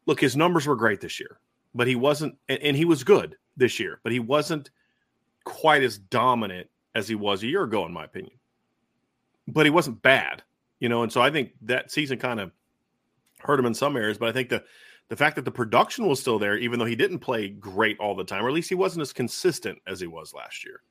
look 0.07 0.21
his 0.21 0.37
numbers 0.37 0.67
were 0.67 0.77
great 0.77 1.01
this 1.01 1.21
year, 1.21 1.39
but 1.75 1.87
he 1.87 1.97
wasn't 1.97 2.37
and 2.49 2.77
he 2.77 2.85
was 2.85 3.05
good 3.05 3.37
this 3.57 3.81
year, 3.81 4.01
but 4.03 4.13
he 4.13 4.21
wasn't 4.21 4.71
quite 5.45 5.83
as 5.83 5.99
dominant 5.99 6.69
as 6.95 7.09
he 7.09 7.15
was 7.15 7.43
a 7.43 7.47
year 7.47 7.65
ago 7.65 7.87
in 7.87 7.93
my 7.93 8.05
opinion. 8.05 8.37
But 9.49 9.67
he 9.67 9.71
wasn't 9.71 10.03
bad 10.03 10.43
you 10.81 10.89
know, 10.89 11.03
and 11.03 11.13
so 11.13 11.21
I 11.21 11.31
think 11.31 11.53
that 11.63 11.91
season 11.91 12.19
kind 12.19 12.41
of 12.41 12.51
hurt 13.39 13.61
him 13.61 13.67
in 13.67 13.75
some 13.75 13.97
areas, 13.97 14.19
but 14.19 14.29
I 14.29 14.33
think 14.33 14.49
the 14.49 14.65
the 15.09 15.17
fact 15.17 15.37
that 15.37 15.45
the 15.45 15.51
production 15.51 16.07
was 16.07 16.21
still 16.21 16.39
there, 16.39 16.57
even 16.57 16.79
though 16.79 16.85
he 16.85 16.95
didn't 16.95 17.19
play 17.19 17.49
great 17.49 17.99
all 17.99 18.15
the 18.15 18.25
time, 18.25 18.45
or 18.45 18.49
at 18.49 18.55
least 18.55 18.69
he 18.69 18.77
wasn't 18.77 19.03
as 19.03 19.13
consistent 19.13 19.79
as 19.87 19.99
he 19.99 20.07
was 20.07 20.33
last 20.33 20.65
year. 20.65 20.83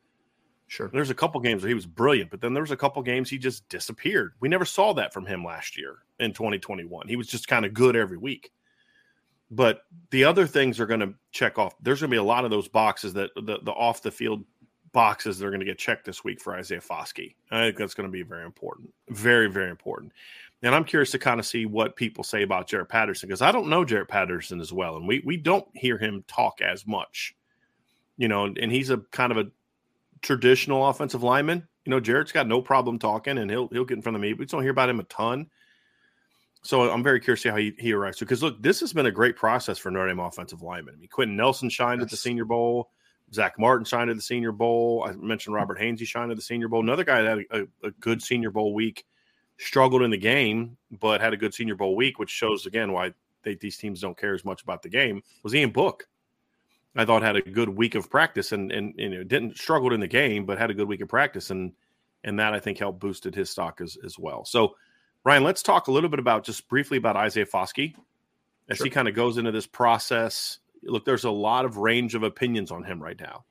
Sure. 0.68 0.90
There's 0.92 1.10
a 1.10 1.16
couple 1.16 1.40
games 1.40 1.64
where 1.64 1.70
he 1.70 1.74
was 1.74 1.86
brilliant, 1.86 2.30
but 2.30 2.42
then 2.42 2.54
there 2.54 2.62
was 2.62 2.72
a 2.72 2.78
couple 2.78 3.02
games 3.02 3.30
he 3.30 3.38
just 3.38 3.68
disappeared. 3.70 4.34
We 4.42 4.50
never 4.50 4.66
saw 4.66 4.94
that 4.94 5.14
from 5.14 5.26
him 5.26 5.44
last 5.44 5.78
year 5.78 6.00
in 6.20 6.34
2021. 6.34 7.08
He 7.08 7.16
was 7.16 7.28
just 7.28 7.48
kind 7.48 7.66
of 7.66 7.74
good 7.74 7.96
every 7.96 8.18
week. 8.18 8.52
But 9.52 9.82
the 10.12 10.24
other 10.26 10.46
things 10.46 10.80
are 10.80 10.86
going 10.86 11.00
to 11.00 11.14
check 11.32 11.58
off. 11.58 11.76
There's 11.82 12.02
going 12.02 12.10
to 12.10 12.14
be 12.14 12.20
a 12.20 12.24
lot 12.24 12.46
of 12.46 12.52
those 12.52 12.68
boxes 12.68 13.14
that 13.14 13.32
the, 13.36 13.60
the 13.64 13.72
off 13.72 14.02
the 14.04 14.12
field 14.12 14.44
boxes 14.92 15.40
that 15.40 15.46
are 15.46 15.50
going 15.50 15.60
to 15.60 15.66
get 15.66 15.78
checked 15.78 16.06
this 16.06 16.24
week 16.24 16.42
for 16.42 16.56
Isaiah 16.56 16.82
Foskey. 16.82 17.36
I 17.52 17.66
think 17.66 17.78
that's 17.78 17.94
going 17.94 18.08
to 18.08 18.12
be 18.12 18.24
very 18.24 18.46
important. 18.46 18.94
Very, 19.10 19.50
very 19.50 19.70
important. 19.70 20.14
And 20.62 20.76
I'm 20.76 20.84
curious 20.84 21.12
to 21.12 21.20
kind 21.20 21.40
of 21.40 21.46
see 21.46 21.66
what 21.66 21.96
people 21.96 22.24
say 22.24 22.44
about 22.44 22.68
Jarrett 22.68 22.90
Patterson 22.90 23.28
because 23.28 23.42
I 23.42 23.52
don't 23.52 23.70
know 23.70 23.86
Jarrett 23.86 24.10
Patterson 24.10 24.60
as 24.60 24.74
well. 24.74 24.98
And 24.98 25.08
we, 25.08 25.22
we 25.26 25.38
don't 25.38 25.66
hear 25.74 25.98
him 25.98 26.24
talk 26.28 26.62
as 26.62 26.86
much, 26.86 27.36
you 28.18 28.28
know, 28.28 28.46
and 28.46 28.72
he's 28.72 28.90
a 28.90 28.98
kind 29.12 29.32
of 29.32 29.38
a 29.38 29.50
traditional 30.22 30.88
offensive 30.88 31.24
lineman. 31.24 31.66
You 31.86 31.92
know, 31.92 32.02
Jarrett's 32.02 32.34
got 32.34 32.48
no 32.48 32.62
problem 32.62 33.00
talking 33.00 33.38
and 33.38 33.50
he'll, 33.50 33.70
he'll 33.70 33.86
get 33.86 33.96
in 33.96 34.02
front 34.02 34.18
of 34.18 34.22
me, 34.22 34.34
we 34.34 34.46
don't 34.46 34.62
hear 34.62 34.72
about 34.72 34.90
him 34.90 35.00
a 35.00 35.04
ton. 35.04 35.48
So 36.62 36.92
I'm 36.92 37.04
very 37.04 37.20
curious 37.20 37.42
to 37.44 37.48
see 37.48 37.52
how 37.52 37.58
he, 37.58 37.74
he 37.80 37.94
arrives 37.94 38.18
to 38.18 38.26
because 38.26 38.44
look, 38.44 38.62
this 38.62 38.80
has 38.82 38.92
been 38.92 39.06
a 39.06 39.12
great 39.12 39.36
process 39.36 39.78
for 39.78 39.92
Notre 39.92 40.10
Dame 40.10 40.20
offensive 40.20 40.62
linemen. 40.62 40.96
I 40.96 40.98
mean, 40.98 41.10
Quenton 41.10 41.38
Nelson 41.38 41.70
shined 41.70 42.02
yes. 42.02 42.08
at 42.08 42.12
the 42.12 42.18
Senior 42.18 42.46
Bowl. 42.46 42.90
Zach 43.34 43.58
Martin 43.58 43.86
signed 43.86 44.10
at 44.10 44.16
the 44.16 44.22
Senior 44.22 44.52
Bowl. 44.52 45.06
I 45.08 45.14
mentioned 45.14 45.54
hmm. 45.54 45.58
Robert 45.58 45.80
Hainsey 45.80 46.08
signed 46.08 46.32
at 46.32 46.38
the 46.38 46.44
Senior 46.44 46.68
Bowl. 46.68 46.82
Another 46.82 47.04
guy 47.04 47.22
that 47.22 47.30
had 47.30 47.62
a, 47.62 47.88
a, 47.88 47.92
good 47.92 48.22
Senior 48.22 48.52
Bowl 48.52 48.74
week, 48.74 49.06
struggled 49.58 50.02
in 50.02 50.10
the 50.10 50.18
game, 50.18 50.78
but 51.00 51.22
had 51.22 51.34
a 51.34 51.38
good 51.38 51.54
Senior 51.54 51.76
Bowl 51.76 51.96
week, 51.96 52.20
which 52.20 52.30
shows 52.30 52.66
again 52.66 52.92
why 52.92 53.14
they, 53.44 53.56
these 53.56 53.78
teams 53.78 54.02
don't 54.02 54.18
care 54.18 54.34
as 54.34 54.44
much 54.44 54.64
about 54.64 54.82
the 54.82 54.90
game. 54.90 55.22
Was 55.44 55.56
Ian 55.56 55.72
Book? 55.72 56.08
I 56.96 57.06
thought 57.06 57.22
had 57.22 57.36
a 57.36 57.42
good 57.42 57.70
week 57.70 57.96
of 57.96 58.10
practice 58.10 58.52
and 58.52 58.72
and 58.72 58.94
you 58.98 59.10
know 59.10 59.24
didn't 59.24 59.58
struggled 59.58 59.94
in 59.94 60.00
the 60.00 60.08
game, 60.08 60.46
but 60.46 60.58
had 60.58 60.72
a 60.72 60.74
good 60.74 60.88
week 60.88 61.02
of 61.02 61.08
practice 61.08 61.52
and 61.52 61.74
and 62.24 62.40
that 62.40 62.54
I 62.54 62.60
think 62.60 62.80
helped 62.80 63.00
boosted 63.00 63.36
his 63.36 63.50
stock 63.50 63.80
as 63.80 63.98
as 64.04 64.18
well. 64.18 64.44
So 64.44 64.76
Ryan, 65.24 65.44
let's 65.44 65.62
talk 65.62 65.88
a 65.88 65.92
little 65.92 66.10
bit 66.10 66.20
about 66.20 66.46
just 66.46 66.68
briefly 66.70 66.98
about 66.98 67.16
Isaiah 67.16 67.46
Foskey 67.46 67.96
as 68.70 68.78
sure. 68.78 68.86
he 68.86 68.90
kind 68.90 69.08
of 69.08 69.16
goes 69.16 69.38
into 69.38 69.52
this 69.52 69.68
process 69.68 70.60
look, 70.84 71.06
there's 71.06 71.26
a 71.26 71.32
lot 71.32 71.66
of 71.66 71.78
range 71.78 72.16
of 72.16 72.24
opinions 72.24 72.72
on 72.72 72.84
him 72.84 73.02
right 73.02 73.20
now. 73.20 73.46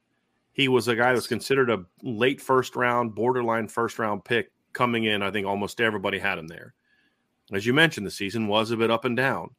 He 0.52 0.68
was 0.68 0.88
a 0.88 0.96
guy 0.96 1.12
that's 1.12 1.26
considered 1.26 1.70
a 1.70 1.84
late 2.02 2.40
first 2.40 2.74
round, 2.74 3.14
borderline 3.14 3.68
first 3.68 3.98
round 3.98 4.24
pick 4.24 4.50
coming 4.72 5.04
in. 5.04 5.22
I 5.22 5.30
think 5.30 5.46
almost 5.46 5.80
everybody 5.80 6.18
had 6.18 6.38
him 6.38 6.48
there. 6.48 6.74
As 7.52 7.64
you 7.64 7.72
mentioned, 7.72 8.06
the 8.06 8.10
season 8.10 8.48
was 8.48 8.70
a 8.70 8.76
bit 8.76 8.90
up 8.90 9.04
and 9.04 9.16
down. 9.16 9.50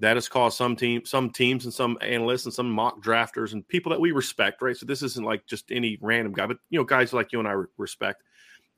That 0.00 0.16
has 0.16 0.28
caused 0.28 0.56
some 0.56 0.76
team, 0.76 1.04
some 1.04 1.30
teams, 1.30 1.64
and 1.64 1.74
some 1.74 1.98
analysts 2.00 2.44
and 2.44 2.54
some 2.54 2.70
mock 2.70 3.02
drafters 3.02 3.52
and 3.52 3.66
people 3.66 3.90
that 3.90 4.00
we 4.00 4.12
respect, 4.12 4.62
right? 4.62 4.76
So 4.76 4.86
this 4.86 5.02
isn't 5.02 5.24
like 5.24 5.44
just 5.46 5.72
any 5.72 5.98
random 6.00 6.32
guy, 6.32 6.46
but 6.46 6.58
you 6.70 6.78
know, 6.78 6.84
guys 6.84 7.12
like 7.12 7.32
you 7.32 7.40
and 7.40 7.48
I 7.48 7.64
respect 7.76 8.22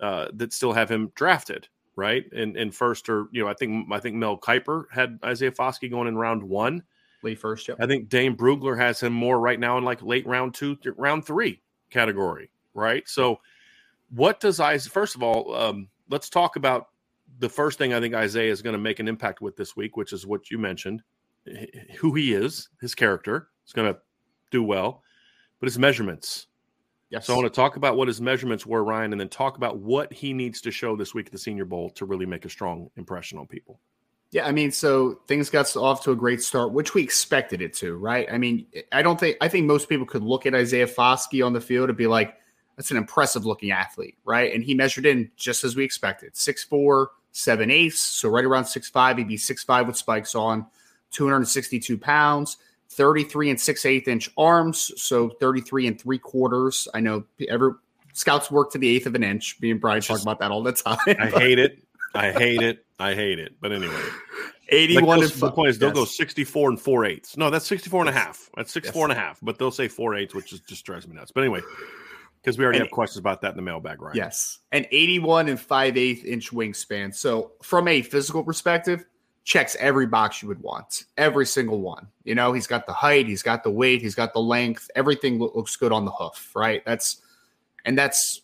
uh, 0.01 0.29
that 0.33 0.55
still 0.55 0.73
have 0.73 0.91
him 0.91 1.13
drafted, 1.15 1.69
right? 1.97 2.25
And 2.33 2.57
and 2.57 2.75
first 2.75 3.09
or 3.09 3.29
you 3.33 3.43
know, 3.43 3.49
I 3.49 3.55
think 3.55 3.93
I 3.93 4.01
think 4.01 4.17
Mel 4.17 4.39
Kiper 4.39 4.85
had 4.91 5.19
Isaiah 5.25 5.53
Foskey 5.53 5.91
going 5.91 6.09
in 6.09 6.17
round 6.17 6.43
one. 6.43 6.83
Lee 7.23 7.35
first. 7.35 7.69
Yep. 7.69 7.79
I 7.81 7.87
think 7.87 8.09
Dane 8.09 8.37
Brugler 8.37 8.79
has 8.79 9.01
him 9.01 9.13
more 9.13 9.39
right 9.39 9.61
now 9.61 9.77
in 9.77 9.85
like 9.85 10.03
late 10.03 10.27
round 10.27 10.55
two, 10.55 10.79
round 10.97 11.27
three 11.27 11.61
category, 11.91 12.51
right? 12.75 13.07
So, 13.09 13.41
what 14.11 14.41
does 14.41 14.61
Isaiah? 14.61 14.91
First 14.91 15.17
of 15.17 15.23
all, 15.23 15.55
um, 15.55 15.89
let's 16.09 16.31
talk 16.31 16.57
about 16.57 16.89
the 17.39 17.49
first 17.49 17.79
thing 17.79 17.93
I 17.93 18.01
think 18.01 18.15
Isaiah 18.15 18.51
is 18.51 18.63
going 18.63 18.73
to 18.75 18.79
make 18.79 19.01
an 19.01 19.09
impact 19.09 19.41
with 19.41 19.57
this 19.57 19.77
week, 19.77 19.97
which 19.97 20.13
is 20.13 20.27
what 20.27 20.51
you 20.51 20.59
mentioned, 20.59 21.03
who 21.99 22.15
he 22.15 22.33
is, 22.33 22.69
his 22.81 22.95
character. 22.95 23.49
is 23.67 23.73
going 23.73 23.93
to 23.93 24.01
do 24.51 24.63
well, 24.63 25.03
but 25.59 25.67
his 25.67 25.79
measurements. 25.79 26.47
Yes. 27.11 27.27
So 27.27 27.35
I 27.35 27.37
want 27.37 27.53
to 27.53 27.57
talk 27.57 27.77
about 27.77 27.97
what 27.97 28.07
his 28.07 28.21
measurements 28.21 28.65
were, 28.65 28.85
Ryan, 28.85 29.13
and 29.13 29.21
then 29.21 29.29
talk 29.29 29.57
about 29.57 29.79
what 29.79 30.13
he 30.13 30.33
needs 30.33 30.61
to 30.63 30.71
show 30.71 30.97
this 30.97 31.13
week 31.13 31.27
at 31.27 31.33
the 31.33 31.39
Senior 31.39 31.65
Bowl 31.65 31.91
to 31.91 32.05
really 32.05 32.27
make 32.27 32.45
a 32.45 32.49
strong 32.49 32.89
impression 32.97 33.37
on 33.37 33.47
people. 33.47 33.81
Yeah, 34.31 34.47
I 34.47 34.53
mean, 34.53 34.71
so 34.71 35.21
things 35.27 35.51
got 35.51 35.77
off 35.77 36.05
to 36.05 36.13
a 36.13 36.17
great 36.17 36.41
start, 36.41 36.73
which 36.73 36.95
we 36.95 37.03
expected 37.03 37.61
it 37.61 37.75
to, 37.75 37.97
right? 37.97 38.29
I 38.31 38.39
mean, 38.39 38.67
I 38.93 39.03
don't 39.03 39.19
think 39.19 39.37
I 39.41 39.49
think 39.49 39.67
most 39.67 39.89
people 39.89 40.07
could 40.07 40.23
look 40.23 40.47
at 40.47 40.55
Isaiah 40.55 40.87
Foskey 40.87 41.45
on 41.45 41.53
the 41.53 41.61
field 41.61 41.89
and 41.89 41.99
be 41.99 42.07
like, 42.07 42.37
that's 42.77 42.93
an 42.93 42.97
impressive 42.97 43.45
looking 43.45 43.73
athlete, 43.73 44.17
right? 44.25 44.55
And 44.55 44.63
he 44.63 44.75
measured 44.75 45.05
in 45.05 45.33
just 45.37 45.65
as 45.65 45.75
we 45.75 45.85
expected. 45.85 46.35
6'4, 46.35 47.09
7 47.33 47.71
eighths, 47.73 48.01
so 48.01 48.29
right 48.29 48.45
around 48.45 48.67
six 48.67 48.89
five, 48.89 49.19
He'd 49.19 49.27
be 49.27 49.37
six 49.37 49.65
five 49.65 49.89
with 49.89 49.97
spikes 49.97 50.37
on, 50.37 50.65
262 51.11 51.99
pounds, 51.99 52.57
33 52.91 53.51
and 53.51 53.61
6 53.61 53.87
8 53.87 54.09
inch 54.09 54.31
arms, 54.37 54.93
so 54.97 55.29
33 55.29 55.87
and 55.87 56.01
three 56.01 56.19
quarters. 56.19 56.89
I 56.93 57.01
know 57.01 57.25
every 57.49 57.73
scouts 58.13 58.51
work 58.51 58.73
to 58.73 58.79
the 58.79 58.89
eighth 58.89 59.07
of 59.07 59.15
an 59.15 59.23
inch. 59.23 59.59
Me 59.61 59.71
and 59.71 59.81
Brian 59.81 60.03
talk 60.03 60.21
about 60.21 60.41
that 60.41 60.51
all 60.51 60.63
the 60.63 60.73
time. 60.73 60.99
I 61.07 61.27
hate 61.39 61.59
it. 61.59 61.83
I 62.15 62.33
hate 62.33 62.63
it. 62.63 62.85
I 62.99 63.15
hate 63.15 63.39
it. 63.39 63.55
But 63.61 63.73
anyway, 63.73 63.95
81 64.69 65.21
like 65.21 65.33
the 65.33 65.51
point 65.53 65.71
is 65.71 65.79
they'll 65.79 65.91
yes. 65.91 65.97
go 65.97 66.05
64 66.05 66.71
and 66.71 66.81
4 66.81 67.05
eighths. 67.05 67.37
No, 67.37 67.51
that's 67.51 67.67
64 67.67 68.01
and 68.01 68.09
a 68.09 68.13
half. 68.13 68.51
That's 68.57 68.73
64 68.73 69.01
yes. 69.01 69.05
and 69.05 69.13
a 69.13 69.21
half, 69.21 69.39
but 69.43 69.59
they'll 69.59 69.71
say 69.71 69.89
4 69.89 70.17
eighths, 70.17 70.35
which 70.35 70.53
is 70.53 70.61
just 70.61 70.85
drives 70.85 71.07
me 71.07 71.15
nuts. 71.15 71.31
But 71.31 71.43
anyway, 71.43 71.61
because 72.43 72.59
we 72.59 72.65
already 72.65 72.79
and, 72.79 72.87
have 72.87 72.93
questions 72.93 73.19
about 73.19 73.41
that 73.43 73.51
in 73.51 73.57
the 73.57 73.63
mailbag, 73.63 74.03
right? 74.03 74.15
Yes. 74.15 74.59
And 74.73 74.87
81 74.91 75.49
and 75.49 75.61
5 75.61 75.97
eighth 75.97 76.25
inch 76.25 76.51
wingspan. 76.51 77.15
So 77.15 77.53
from 77.63 77.89
a 77.89 78.03
physical 78.03 78.43
perspective, 78.43 79.05
checks 79.45 79.77
every 79.81 80.07
box 80.07 80.43
you 80.43 80.49
would 80.49 80.61
want, 80.61 81.05
every 81.17 81.47
single 81.47 81.81
one. 81.81 82.07
You 82.25 82.35
know, 82.35 82.53
he's 82.53 82.67
got 82.67 82.87
the 82.87 82.93
height, 82.93 83.27
he's 83.27 83.43
got 83.43 83.63
the 83.63 83.71
weight, 83.71 84.03
he's 84.03 84.15
got 84.15 84.33
the 84.33 84.41
length, 84.41 84.91
everything 84.95 85.39
looks 85.39 85.77
good 85.77 85.93
on 85.93 86.05
the 86.05 86.13
hoof, 86.13 86.55
right? 86.55 86.83
That's 86.85 87.23
and 87.85 87.97
that's 87.97 88.43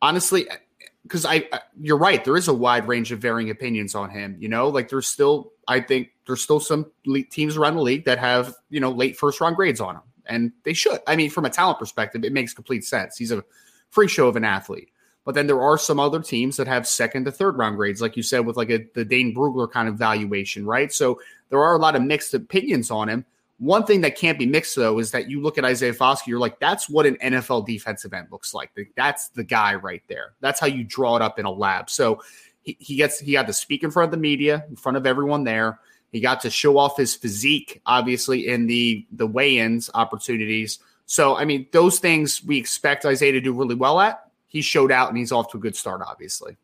honestly 0.00 0.48
eh, 0.50 0.56
because 1.02 1.24
I, 1.24 1.48
you're 1.80 1.98
right. 1.98 2.24
There 2.24 2.36
is 2.36 2.48
a 2.48 2.54
wide 2.54 2.88
range 2.88 3.12
of 3.12 3.20
varying 3.20 3.50
opinions 3.50 3.94
on 3.94 4.10
him. 4.10 4.36
You 4.40 4.48
know, 4.48 4.68
like 4.68 4.88
there's 4.88 5.06
still, 5.06 5.52
I 5.68 5.80
think 5.80 6.08
there's 6.26 6.42
still 6.42 6.58
some 6.58 6.90
teams 7.30 7.56
around 7.56 7.76
the 7.76 7.82
league 7.82 8.04
that 8.06 8.18
have 8.18 8.54
you 8.70 8.80
know 8.80 8.90
late 8.90 9.16
first 9.16 9.40
round 9.40 9.56
grades 9.56 9.80
on 9.80 9.96
him, 9.96 10.02
and 10.26 10.52
they 10.64 10.72
should. 10.72 10.98
I 11.06 11.14
mean, 11.14 11.30
from 11.30 11.44
a 11.44 11.50
talent 11.50 11.78
perspective, 11.78 12.24
it 12.24 12.32
makes 12.32 12.52
complete 12.54 12.84
sense. 12.84 13.16
He's 13.16 13.30
a 13.30 13.44
free 13.90 14.08
show 14.08 14.26
of 14.26 14.36
an 14.36 14.44
athlete. 14.44 14.90
But 15.26 15.34
then 15.34 15.48
there 15.48 15.60
are 15.60 15.76
some 15.76 15.98
other 15.98 16.20
teams 16.20 16.56
that 16.56 16.68
have 16.68 16.86
second 16.86 17.24
to 17.24 17.32
third 17.32 17.58
round 17.58 17.76
grades, 17.76 18.00
like 18.00 18.16
you 18.16 18.22
said, 18.22 18.46
with 18.46 18.56
like 18.56 18.70
a 18.70 18.86
the 18.94 19.04
Dane 19.04 19.34
Brugler 19.34 19.70
kind 19.70 19.88
of 19.88 19.96
valuation, 19.96 20.64
right? 20.64 20.92
So 20.92 21.20
there 21.50 21.62
are 21.62 21.74
a 21.74 21.78
lot 21.78 21.96
of 21.96 22.02
mixed 22.02 22.32
opinions 22.32 22.92
on 22.92 23.08
him. 23.08 23.26
One 23.58 23.84
thing 23.84 24.02
that 24.02 24.16
can't 24.16 24.38
be 24.38 24.46
mixed 24.46 24.76
though 24.76 25.00
is 25.00 25.10
that 25.10 25.28
you 25.28 25.42
look 25.42 25.58
at 25.58 25.64
Isaiah 25.64 25.94
Foskey, 25.94 26.28
you're 26.28 26.38
like, 26.38 26.60
that's 26.60 26.88
what 26.88 27.06
an 27.06 27.16
NFL 27.16 27.66
defensive 27.66 28.14
end 28.14 28.28
looks 28.30 28.54
like. 28.54 28.70
That's 28.94 29.28
the 29.30 29.42
guy 29.42 29.74
right 29.74 30.02
there. 30.06 30.34
That's 30.40 30.60
how 30.60 30.68
you 30.68 30.84
draw 30.84 31.16
it 31.16 31.22
up 31.22 31.40
in 31.40 31.44
a 31.44 31.50
lab. 31.50 31.90
So 31.90 32.22
he, 32.62 32.76
he 32.78 32.94
gets 32.94 33.18
he 33.18 33.32
got 33.32 33.48
to 33.48 33.52
speak 33.52 33.82
in 33.82 33.90
front 33.90 34.06
of 34.06 34.10
the 34.12 34.22
media, 34.22 34.64
in 34.68 34.76
front 34.76 34.96
of 34.96 35.06
everyone 35.06 35.42
there. 35.42 35.80
He 36.12 36.20
got 36.20 36.40
to 36.42 36.50
show 36.50 36.78
off 36.78 36.96
his 36.96 37.16
physique, 37.16 37.80
obviously, 37.84 38.46
in 38.46 38.68
the 38.68 39.04
the 39.10 39.26
weigh-ins 39.26 39.90
opportunities. 39.92 40.78
So, 41.06 41.36
I 41.36 41.44
mean, 41.44 41.66
those 41.72 41.98
things 41.98 42.44
we 42.44 42.58
expect 42.58 43.04
Isaiah 43.04 43.32
to 43.32 43.40
do 43.40 43.52
really 43.52 43.74
well 43.74 44.00
at. 44.00 44.25
He 44.56 44.62
showed 44.62 44.90
out 44.90 45.10
and 45.10 45.18
he's 45.18 45.32
off 45.32 45.50
to 45.50 45.58
a 45.58 45.60
good 45.60 45.76
start, 45.76 46.00
obviously. 46.00 46.56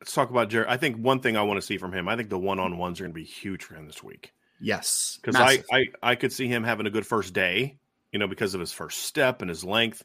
Let's 0.00 0.12
talk 0.12 0.30
about 0.30 0.48
Jarrett. 0.48 0.68
I 0.68 0.76
think 0.76 0.96
one 0.96 1.20
thing 1.20 1.36
I 1.36 1.42
want 1.42 1.60
to 1.60 1.64
see 1.64 1.78
from 1.78 1.92
him, 1.92 2.08
I 2.08 2.16
think 2.16 2.30
the 2.30 2.38
one 2.38 2.58
on 2.58 2.78
ones 2.78 2.98
are 2.98 3.04
going 3.04 3.12
to 3.12 3.14
be 3.14 3.22
huge 3.22 3.62
for 3.62 3.76
him 3.76 3.86
this 3.86 4.02
week. 4.02 4.32
Yes. 4.60 5.20
Because 5.22 5.36
I, 5.36 5.62
I, 5.70 5.84
I 6.02 6.14
could 6.16 6.32
see 6.32 6.48
him 6.48 6.64
having 6.64 6.88
a 6.88 6.90
good 6.90 7.06
first 7.06 7.32
day, 7.32 7.78
you 8.10 8.18
know, 8.18 8.26
because 8.26 8.54
of 8.54 8.60
his 8.60 8.72
first 8.72 9.04
step 9.04 9.40
and 9.40 9.48
his 9.48 9.62
length. 9.62 10.02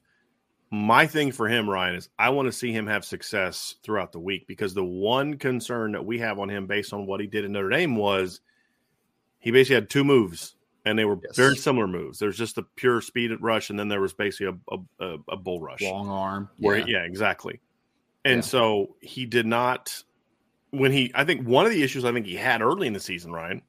My 0.70 1.08
thing 1.08 1.32
for 1.32 1.48
him, 1.48 1.68
Ryan, 1.68 1.96
is 1.96 2.10
I 2.20 2.30
want 2.30 2.46
to 2.50 2.52
see 2.52 2.72
him 2.72 2.86
have 2.86 3.04
success 3.04 3.74
throughout 3.82 4.12
the 4.12 4.20
week 4.20 4.46
because 4.46 4.76
the 4.76 4.86
one 4.86 5.40
concern 5.40 5.94
that 5.94 6.06
we 6.06 6.20
have 6.20 6.38
on 6.38 6.50
him 6.50 6.68
based 6.68 6.94
on 6.94 7.08
what 7.08 7.20
he 7.20 7.26
did 7.26 7.46
in 7.46 7.54
Notre 7.54 7.72
Dame 7.72 7.96
was 7.96 8.42
he 9.40 9.50
basically 9.50 9.74
had 9.74 9.90
two 9.90 10.04
moves 10.04 10.54
and 10.86 10.98
they 10.98 11.06
were 11.06 11.18
yes. 11.24 11.36
very 11.36 11.56
similar 11.56 11.88
moves. 11.88 12.20
There's 12.20 12.38
just 12.38 12.56
the 12.56 12.64
pure 12.76 13.02
speed 13.02 13.32
rush, 13.40 13.70
and 13.70 13.80
then 13.80 13.88
there 13.88 14.02
was 14.02 14.14
basically 14.14 14.58
a 14.72 14.78
a, 15.00 15.18
a 15.30 15.38
bull 15.38 15.62
rush, 15.62 15.82
long 15.82 16.10
arm. 16.10 16.50
Where 16.60 16.78
yeah, 16.78 16.86
yeah 16.88 17.04
exactly. 17.04 17.60
And 18.26 18.38
yeah. 18.38 18.42
so 18.42 18.96
he 19.02 19.26
did 19.26 19.46
not. 19.46 20.04
When 20.72 20.92
he, 20.92 21.12
I 21.14 21.24
think 21.24 21.48
one 21.48 21.66
of 21.68 21.72
the 21.72 21.84
issues 21.84 22.04
I 22.04 22.12
think 22.12 22.26
he 22.26 22.36
had 22.36 22.62
early 22.62 22.88
in 22.88 22.94
the 22.94 23.00
season, 23.00 23.32
Ryan, 23.32 23.62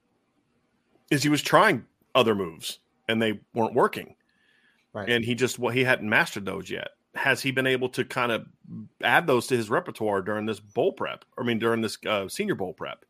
is 1.11 1.23
he 1.23 1.29
was 1.29 1.43
trying 1.43 1.85
other 2.15 2.35
moves 2.35 2.79
and 3.09 3.21
they 3.21 3.41
weren't 3.55 3.75
working. 3.75 4.15
Right. 4.93 5.09
And 5.09 5.25
he 5.25 5.35
just 5.35 5.59
well, 5.59 5.73
he 5.73 5.85
hadn't 5.85 6.09
mastered 6.09 6.47
those 6.47 6.71
yet. 6.71 6.89
Has 7.15 7.43
he 7.43 7.51
been 7.51 7.67
able 7.67 7.89
to 7.91 8.05
kind 8.05 8.33
of 8.33 8.47
add 9.03 9.27
those 9.27 9.47
to 9.49 9.57
his 9.57 9.71
repertoire 9.71 10.23
during 10.23 10.47
this 10.47 10.61
bowl 10.61 10.93
prep? 10.93 11.25
I 11.39 11.43
mean, 11.43 11.59
during 11.59 11.81
this 11.81 11.99
uh, 12.07 12.29
senior 12.29 12.55
bowl 12.55 12.73
prep? 12.73 13.05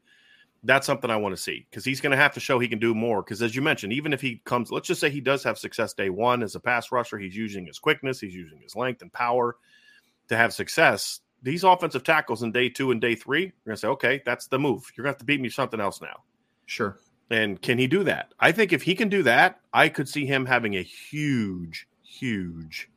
That's 0.65 0.87
something 0.87 1.11
I 1.11 1.17
want 1.17 1.37
to 1.37 1.41
see 1.41 1.67
because 1.71 1.85
he's 1.85 2.01
going 2.01 2.13
to 2.13 2.17
have 2.17 2.33
to 2.35 2.41
show 2.41 2.59
he 2.59 2.69
can 2.69 2.79
do 2.79 2.95
more. 2.95 3.23
Because 3.23 3.43
as 3.43 3.55
you 3.55 3.63
mentioned, 3.63 3.93
even 3.93 4.13
if 4.13 4.21
he 4.21 4.41
comes, 4.45 4.71
let's 4.71 4.89
just 4.89 5.01
say 5.01 5.11
he 5.11 5.21
does 5.21 5.45
have 5.45 5.59
success 5.59 5.93
day 5.93 6.11
one 6.11 6.43
as 6.43 6.55
a 6.55 6.61
pass 6.61 6.91
rusher, 6.91 7.19
he's 7.19 7.37
using 7.37 7.67
his 7.67 7.79
quickness, 7.79 8.21
he's 8.21 8.35
using 8.35 8.61
his 8.61 8.75
length 8.75 9.03
and 9.03 9.13
power 9.13 9.57
to 10.29 10.37
have 10.37 10.53
success. 10.55 11.21
These 11.43 11.65
offensive 11.65 12.03
tackles 12.03 12.43
in 12.43 12.53
day 12.53 12.71
two 12.71 12.91
and 12.91 13.01
day 13.01 13.15
three, 13.15 13.43
you're 13.43 13.53
going 13.67 13.77
to 13.77 13.81
say, 13.81 13.89
okay, 13.89 14.23
that's 14.25 14.47
the 14.47 14.59
move. 14.59 14.91
You're 14.97 15.05
going 15.05 15.13
to 15.13 15.17
have 15.17 15.19
to 15.19 15.27
beat 15.27 15.41
me 15.41 15.51
something 15.51 15.81
else 15.81 16.01
now. 16.01 16.23
Sure. 16.67 16.99
And 17.31 17.61
can 17.61 17.79
he 17.79 17.87
do 17.87 18.05
that? 18.05 18.33
I 18.41 18.53
think 18.53 18.73
if 18.73 18.83
he 18.83 18.95
can 18.95 19.09
do 19.09 19.23
that, 19.25 19.61
I 19.73 19.91
could 19.91 20.09
see 20.09 20.25
him 20.25 20.47
having 20.47 20.77
a 20.77 20.83
huge, 20.83 21.87
huge 22.03 22.89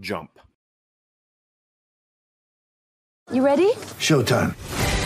jump. 0.00 0.38
You 3.30 3.44
ready? 3.44 3.70
Showtime. 4.00 4.54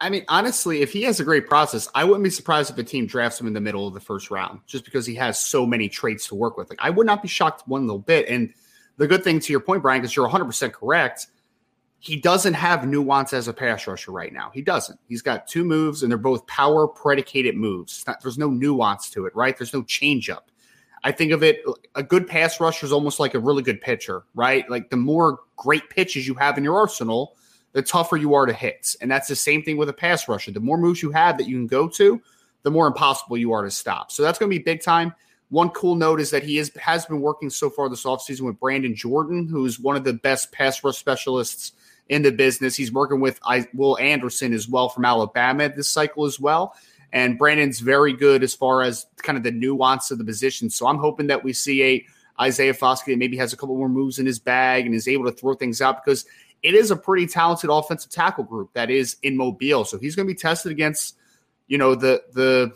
I 0.00 0.10
mean, 0.10 0.24
honestly, 0.28 0.82
if 0.82 0.92
he 0.92 1.02
has 1.02 1.18
a 1.18 1.24
great 1.24 1.48
process, 1.48 1.88
I 1.94 2.04
wouldn't 2.04 2.22
be 2.22 2.30
surprised 2.30 2.70
if 2.70 2.78
a 2.78 2.84
team 2.84 3.06
drafts 3.06 3.40
him 3.40 3.46
in 3.46 3.52
the 3.52 3.60
middle 3.60 3.88
of 3.88 3.94
the 3.94 4.00
first 4.00 4.30
round, 4.30 4.60
just 4.66 4.84
because 4.84 5.06
he 5.06 5.14
has 5.16 5.40
so 5.40 5.66
many 5.66 5.88
traits 5.88 6.28
to 6.28 6.34
work 6.34 6.56
with. 6.56 6.70
Like, 6.70 6.78
I 6.80 6.90
would 6.90 7.06
not 7.06 7.22
be 7.22 7.28
shocked 7.28 7.66
one 7.66 7.86
little 7.86 7.98
bit. 7.98 8.28
And 8.28 8.52
the 8.96 9.08
good 9.08 9.24
thing 9.24 9.40
to 9.40 9.52
your 9.52 9.60
point, 9.60 9.82
Brian, 9.82 10.00
because 10.00 10.14
you're 10.14 10.24
100 10.24 10.44
percent 10.44 10.72
correct, 10.72 11.26
he 11.98 12.16
doesn't 12.16 12.54
have 12.54 12.86
nuance 12.86 13.32
as 13.32 13.48
a 13.48 13.52
pass 13.52 13.86
rusher 13.86 14.12
right 14.12 14.32
now. 14.32 14.50
He 14.54 14.62
doesn't. 14.62 14.98
He's 15.08 15.22
got 15.22 15.46
two 15.48 15.64
moves, 15.64 16.02
and 16.02 16.10
they're 16.10 16.18
both 16.18 16.46
power 16.46 16.86
predicated 16.86 17.56
moves. 17.56 18.04
Not, 18.06 18.20
there's 18.22 18.38
no 18.38 18.50
nuance 18.50 19.10
to 19.10 19.26
it, 19.26 19.34
right? 19.34 19.56
There's 19.56 19.74
no 19.74 19.82
changeup. 19.82 20.42
I 21.04 21.10
think 21.10 21.32
of 21.32 21.42
it 21.42 21.64
a 21.94 22.02
good 22.02 22.28
pass 22.28 22.60
rusher 22.60 22.86
is 22.86 22.92
almost 22.92 23.18
like 23.18 23.34
a 23.34 23.40
really 23.40 23.62
good 23.62 23.80
pitcher, 23.80 24.22
right? 24.34 24.68
Like 24.70 24.90
the 24.90 24.96
more 24.96 25.40
great 25.56 25.90
pitches 25.90 26.26
you 26.28 26.34
have 26.34 26.56
in 26.56 26.64
your 26.64 26.76
arsenal 26.76 27.36
the 27.72 27.82
tougher 27.82 28.16
you 28.16 28.34
are 28.34 28.46
to 28.46 28.52
hit. 28.52 28.94
And 29.00 29.10
that's 29.10 29.28
the 29.28 29.36
same 29.36 29.62
thing 29.62 29.76
with 29.76 29.88
a 29.88 29.94
pass 29.94 30.28
rusher. 30.28 30.50
The 30.50 30.60
more 30.60 30.78
moves 30.78 31.02
you 31.02 31.10
have 31.10 31.38
that 31.38 31.48
you 31.48 31.56
can 31.56 31.66
go 31.66 31.88
to, 31.88 32.20
the 32.62 32.70
more 32.70 32.86
impossible 32.86 33.36
you 33.36 33.52
are 33.52 33.62
to 33.62 33.70
stop. 33.70 34.12
So 34.12 34.22
that's 34.22 34.38
going 34.38 34.50
to 34.50 34.56
be 34.56 34.62
big 34.62 34.82
time. 34.82 35.14
One 35.48 35.68
cool 35.70 35.96
note 35.96 36.20
is 36.20 36.30
that 36.30 36.42
he 36.42 36.58
is, 36.58 36.72
has 36.76 37.04
been 37.04 37.20
working 37.20 37.50
so 37.50 37.68
far 37.68 37.88
this 37.88 38.04
offseason 38.04 38.42
with 38.42 38.58
Brandon 38.58 38.94
Jordan, 38.94 39.46
who's 39.48 39.78
one 39.78 39.96
of 39.96 40.04
the 40.04 40.14
best 40.14 40.50
pass 40.52 40.82
rush 40.82 40.96
specialists 40.96 41.72
in 42.08 42.22
the 42.22 42.32
business. 42.32 42.74
He's 42.74 42.92
working 42.92 43.20
with 43.20 43.38
Will 43.74 43.98
Anderson 43.98 44.52
as 44.52 44.68
well 44.68 44.88
from 44.88 45.04
Alabama 45.04 45.68
this 45.68 45.88
cycle 45.88 46.24
as 46.24 46.40
well. 46.40 46.74
And 47.12 47.38
Brandon's 47.38 47.80
very 47.80 48.14
good 48.14 48.42
as 48.42 48.54
far 48.54 48.82
as 48.82 49.06
kind 49.18 49.36
of 49.36 49.44
the 49.44 49.50
nuance 49.50 50.10
of 50.10 50.18
the 50.18 50.24
position. 50.24 50.70
So 50.70 50.86
I'm 50.86 50.98
hoping 50.98 51.26
that 51.26 51.44
we 51.44 51.52
see 51.52 51.82
a 51.82 52.06
Isaiah 52.40 52.72
Foskey 52.72 53.06
that 53.06 53.18
maybe 53.18 53.36
has 53.36 53.52
a 53.52 53.56
couple 53.56 53.76
more 53.76 53.88
moves 53.88 54.18
in 54.18 54.24
his 54.24 54.38
bag 54.38 54.86
and 54.86 54.94
is 54.94 55.06
able 55.06 55.26
to 55.26 55.32
throw 55.32 55.54
things 55.54 55.82
out 55.82 56.02
because 56.02 56.24
it 56.62 56.74
is 56.74 56.90
a 56.90 56.96
pretty 56.96 57.26
talented 57.26 57.70
offensive 57.70 58.10
tackle 58.10 58.44
group 58.44 58.72
that 58.74 58.90
is 58.90 59.16
in 59.22 59.36
Mobile. 59.36 59.84
So 59.84 59.98
he's 59.98 60.14
going 60.14 60.26
to 60.26 60.32
be 60.32 60.38
tested 60.38 60.72
against, 60.72 61.16
you 61.66 61.78
know, 61.78 61.94
the 61.94 62.22
the 62.32 62.72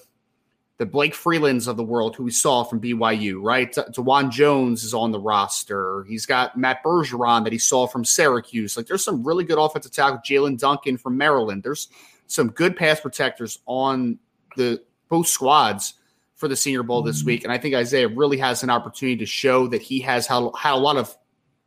the 0.78 0.86
Blake 0.86 1.14
Freelands 1.14 1.68
of 1.68 1.78
the 1.78 1.84
world 1.84 2.16
who 2.16 2.24
we 2.24 2.30
saw 2.30 2.62
from 2.62 2.80
BYU, 2.80 3.40
right? 3.40 3.72
Dawand 3.72 4.30
Jones 4.30 4.84
is 4.84 4.92
on 4.92 5.10
the 5.10 5.20
roster. 5.20 6.04
He's 6.04 6.26
got 6.26 6.58
Matt 6.58 6.82
Bergeron 6.84 7.44
that 7.44 7.52
he 7.52 7.58
saw 7.58 7.86
from 7.86 8.04
Syracuse. 8.04 8.76
Like 8.76 8.86
there's 8.86 9.04
some 9.04 9.24
really 9.24 9.44
good 9.44 9.58
offensive 9.58 9.92
tackle. 9.92 10.18
Jaelyn 10.18 10.58
Duncan 10.58 10.98
from 10.98 11.16
Maryland. 11.16 11.62
There's 11.62 11.88
some 12.26 12.48
good 12.48 12.76
pass 12.76 13.00
protectors 13.00 13.58
on 13.66 14.18
the 14.56 14.82
both 15.08 15.28
squads 15.28 15.94
for 16.34 16.48
the 16.48 16.56
Senior 16.56 16.82
Bowl 16.82 17.02
this 17.02 17.20
mm-hmm. 17.20 17.26
week, 17.26 17.44
and 17.44 17.52
I 17.52 17.58
think 17.58 17.74
Isaiah 17.74 18.08
really 18.08 18.36
has 18.38 18.62
an 18.62 18.68
opportunity 18.68 19.16
to 19.18 19.26
show 19.26 19.68
that 19.68 19.80
he 19.80 20.00
has 20.00 20.26
had, 20.26 20.50
had 20.58 20.74
a 20.74 20.76
lot 20.76 20.96
of 20.96 21.16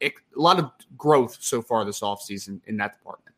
a 0.01 0.11
lot 0.35 0.59
of 0.59 0.71
growth 0.97 1.37
so 1.39 1.61
far 1.61 1.85
this 1.85 2.01
offseason 2.01 2.61
in 2.65 2.77
that 2.77 2.97
department. 2.97 3.35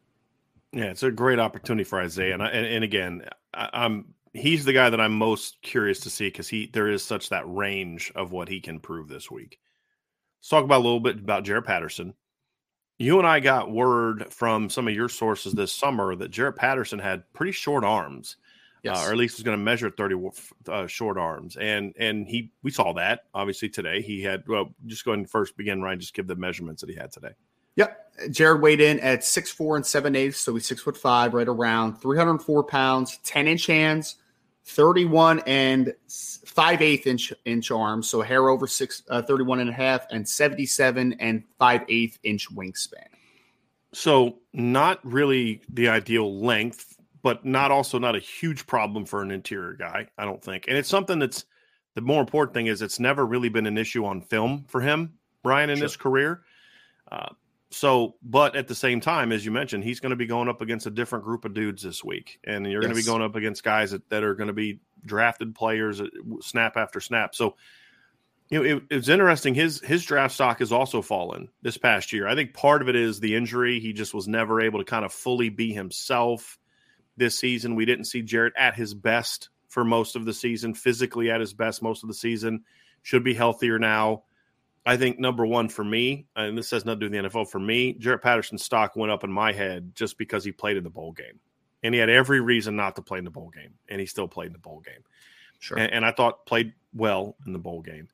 Yeah, 0.74 0.86
it's 0.86 1.04
a 1.04 1.12
great 1.12 1.40
opportunity 1.40 1.84
for 1.84 2.00
Isaiah, 2.00 2.34
and 2.34 2.44
I, 2.44 2.48
and, 2.48 2.66
and 2.66 2.84
again, 2.84 3.26
I, 3.54 3.70
I'm 3.74 4.14
he's 4.34 4.64
the 4.64 4.74
guy 4.74 4.90
that 4.90 5.02
I'm 5.02 5.14
most 5.14 5.62
curious 5.62 6.00
to 6.02 6.10
see 6.10 6.28
because 6.28 6.48
he 6.48 6.68
there 6.68 6.88
is 6.88 7.04
such 7.04 7.30
that 7.30 7.44
range 7.48 8.12
of 8.16 8.32
what 8.32 8.48
he 8.48 8.62
can 8.62 8.80
prove 8.80 9.08
this 9.10 9.30
week. 9.30 9.60
Let's 10.40 10.50
talk 10.50 10.64
about 10.64 10.80
a 10.80 10.84
little 10.84 11.00
bit 11.00 11.20
about 11.20 11.44
Jarrett 11.44 11.66
Patterson. 11.66 12.14
You 12.98 13.18
and 13.18 13.28
I 13.28 13.40
got 13.40 13.72
word 13.72 14.32
from 14.32 14.70
some 14.70 14.88
of 14.88 14.94
your 14.94 15.10
sources 15.10 15.54
this 15.54 15.74
summer 15.74 16.16
that 16.16 16.32
Jarrett 16.32 16.56
Patterson 16.56 17.00
had 17.00 17.24
pretty 17.34 17.52
short 17.52 17.84
arms 17.84 18.38
yes. 18.84 18.98
uh, 18.98 19.08
or 19.08 19.12
at 19.12 19.18
least 19.18 19.38
was 19.38 19.44
going 19.44 19.58
to 19.58 19.64
measure 19.64 19.90
30 19.90 20.30
uh, 20.68 20.88
short 20.88 21.18
arms. 21.18 21.58
And 21.58 21.94
and 21.98 22.28
he 22.28 22.52
we 22.64 22.72
saw 22.72 22.94
that 22.94 23.26
obviously 23.34 23.70
today. 23.70 24.02
He 24.02 24.22
had 24.22 24.44
well, 24.48 24.74
just 24.86 25.06
go 25.06 25.12
ahead 25.12 25.20
and 25.20 25.30
first 25.30 25.58
begin, 25.58 25.82
Ryan. 25.82 26.00
Just 26.00 26.14
give 26.14 26.28
the 26.28 26.36
measurements 26.36 26.82
that 26.82 26.90
he 26.90 26.96
had 26.96 27.12
today. 27.12 27.32
Yep. 27.76 28.32
Jarrett 28.32 28.62
weighed 28.62 28.82
in 28.82 29.00
at 29.00 29.24
six 29.24 29.50
four 29.52 29.76
and 29.76 29.86
seven 29.86 30.16
eighths, 30.16 30.40
so 30.40 30.54
he's 30.54 30.66
six 30.66 30.82
foot 30.82 30.98
five, 30.98 31.34
right 31.34 31.48
around 31.48 31.96
304 31.96 32.64
pounds, 32.66 33.20
10 33.24 33.48
inch 33.48 33.66
hands, 33.66 34.16
31 34.66 35.42
and 35.48 35.94
five 36.46 36.82
eighth 36.82 37.08
inch 37.08 37.34
inch 37.46 37.72
arms, 37.72 38.10
so 38.10 38.22
hair 38.22 38.50
over 38.50 38.68
six, 38.68 39.04
uh, 39.10 39.22
31 39.22 39.62
and 39.62 39.70
a 39.70 39.74
half, 39.74 40.06
and 40.12 40.28
77 40.28 41.14
and 41.14 41.44
five 41.58 41.82
eighth 41.88 42.20
inch 42.24 42.54
wingspan. 42.54 43.08
So 43.94 44.38
not 44.54 45.00
really 45.04 45.62
the 45.70 45.90
ideal 45.90 46.40
length 46.40 46.98
but 47.22 47.46
not 47.46 47.72
also 47.72 48.00
not 48.00 48.16
a 48.16 48.20
huge 48.20 48.66
problem 48.68 49.06
for 49.06 49.22
an 49.22 49.32
interior 49.32 49.74
guy, 49.74 50.08
I 50.18 50.26
don't 50.26 50.44
think. 50.44 50.66
And 50.68 50.78
it's 50.78 50.90
something 50.90 51.20
that's 51.20 51.46
the 51.96 52.02
more 52.02 52.22
important 52.22 52.54
thing 52.54 52.68
is 52.68 52.82
it's 52.82 53.00
never 53.00 53.26
really 53.26 53.50
been 53.50 53.68
an 53.68 53.78
issue 53.78 54.06
on 54.06 54.22
film 54.22 54.66
for 54.68 54.82
him, 54.82 55.14
Brian, 55.44 55.70
in 55.70 55.78
sure. 55.78 55.86
his 55.86 55.98
career. 55.98 56.42
Uh, 57.12 57.30
so, 57.70 58.16
but 58.22 58.56
at 58.56 58.68
the 58.68 58.76
same 58.76 59.00
time, 59.00 59.32
as 59.32 59.46
you 59.46 59.52
mentioned, 59.52 59.84
he's 59.84 60.00
going 60.00 60.10
to 60.10 60.16
be 60.18 60.26
going 60.26 60.50
up 60.50 60.62
against 60.62 60.88
a 60.88 60.92
different 60.92 61.24
group 61.24 61.46
of 61.46 61.54
dudes 61.54 61.82
this 61.82 62.04
week, 62.04 62.40
and 62.44 62.66
you're 62.66 62.82
yes. 62.82 62.88
going 62.88 62.96
to 62.96 63.02
be 63.02 63.06
going 63.06 63.22
up 63.22 63.36
against 63.36 63.64
guys 63.64 63.92
that, 63.92 64.08
that 64.10 64.24
are 64.24 64.36
going 64.36 64.48
to 64.48 64.54
be 64.54 64.80
drafted 65.06 65.56
players 65.56 66.02
snap 66.42 66.76
after 66.76 67.00
snap. 67.00 67.34
So, 67.34 67.56
you 68.50 68.60
know, 68.60 68.78
it, 68.78 68.84
it's 68.90 69.08
interesting. 69.08 69.54
His 69.54 69.80
his 69.80 70.04
draft 70.04 70.34
stock 70.34 70.60
has 70.60 70.74
also 70.74 71.02
fallen 71.02 71.48
this 71.62 71.78
past 71.78 72.12
year. 72.12 72.28
I 72.28 72.36
think 72.36 72.54
part 72.54 72.82
of 72.82 72.90
it 72.90 72.96
is 72.98 73.22
the 73.22 73.36
injury. 73.36 73.80
He 73.80 73.94
just 73.94 74.14
was 74.14 74.28
never 74.28 74.60
able 74.60 74.80
to 74.80 74.86
kind 74.86 75.06
of 75.06 75.14
fully 75.14 75.48
be 75.48 75.74
himself 75.74 76.58
this 77.18 77.38
season. 77.38 77.76
We 77.76 77.86
didn't 77.86 78.06
see 78.06 78.22
Jarrett 78.22 78.54
at 78.58 78.76
his 78.76 78.94
best 78.94 79.50
for 79.68 79.84
most 79.86 80.16
of 80.16 80.26
the 80.26 80.34
season, 80.34 80.74
physically 80.74 81.32
at 81.32 81.40
his 81.40 81.54
best 81.54 81.82
most 81.82 82.04
of 82.04 82.08
the 82.08 82.14
season. 82.14 82.64
Should 83.04 83.24
be 83.24 83.34
healthier 83.34 83.80
now. 83.80 84.24
I 84.86 84.98
think 84.98 85.20
number 85.20 85.46
one 85.46 85.70
for 85.70 85.84
me, 85.84 86.26
and 86.36 86.58
this 86.58 86.72
has 86.72 86.86
nothing 86.86 87.02
to 87.02 87.10
do 87.10 87.16
with 87.16 87.24
the 87.24 87.30
NFL, 87.30 87.50
for 87.50 87.60
me, 87.60 87.94
Jarrett 87.94 88.24
Patterson's 88.24 88.64
stock 88.64 88.96
went 88.96 89.12
up 89.12 89.24
in 89.24 89.32
my 89.32 89.52
head 89.52 89.92
just 89.96 90.18
because 90.18 90.44
he 90.44 90.52
played 90.52 90.78
in 90.78 90.84
the 90.84 90.90
bowl 90.90 91.12
game. 91.12 91.40
And 91.84 91.94
he 91.94 92.00
had 92.00 92.10
every 92.10 92.42
reason 92.42 92.76
not 92.76 92.96
to 92.96 93.02
play 93.02 93.20
in 93.20 93.26
the 93.26 93.32
bowl 93.32 93.50
game, 93.50 93.74
and 93.90 94.00
he 94.00 94.06
still 94.06 94.28
played 94.28 94.48
in 94.48 94.54
the 94.54 94.60
bowl 94.60 94.82
game. 94.82 95.04
Sure. 95.60 95.78
And, 95.78 95.92
and 95.94 96.06
I 96.06 96.12
thought 96.12 96.46
played 96.46 96.74
well 96.94 97.36
in 97.46 97.54
the 97.54 97.60
bowl 97.60 97.82
game. 97.82 98.08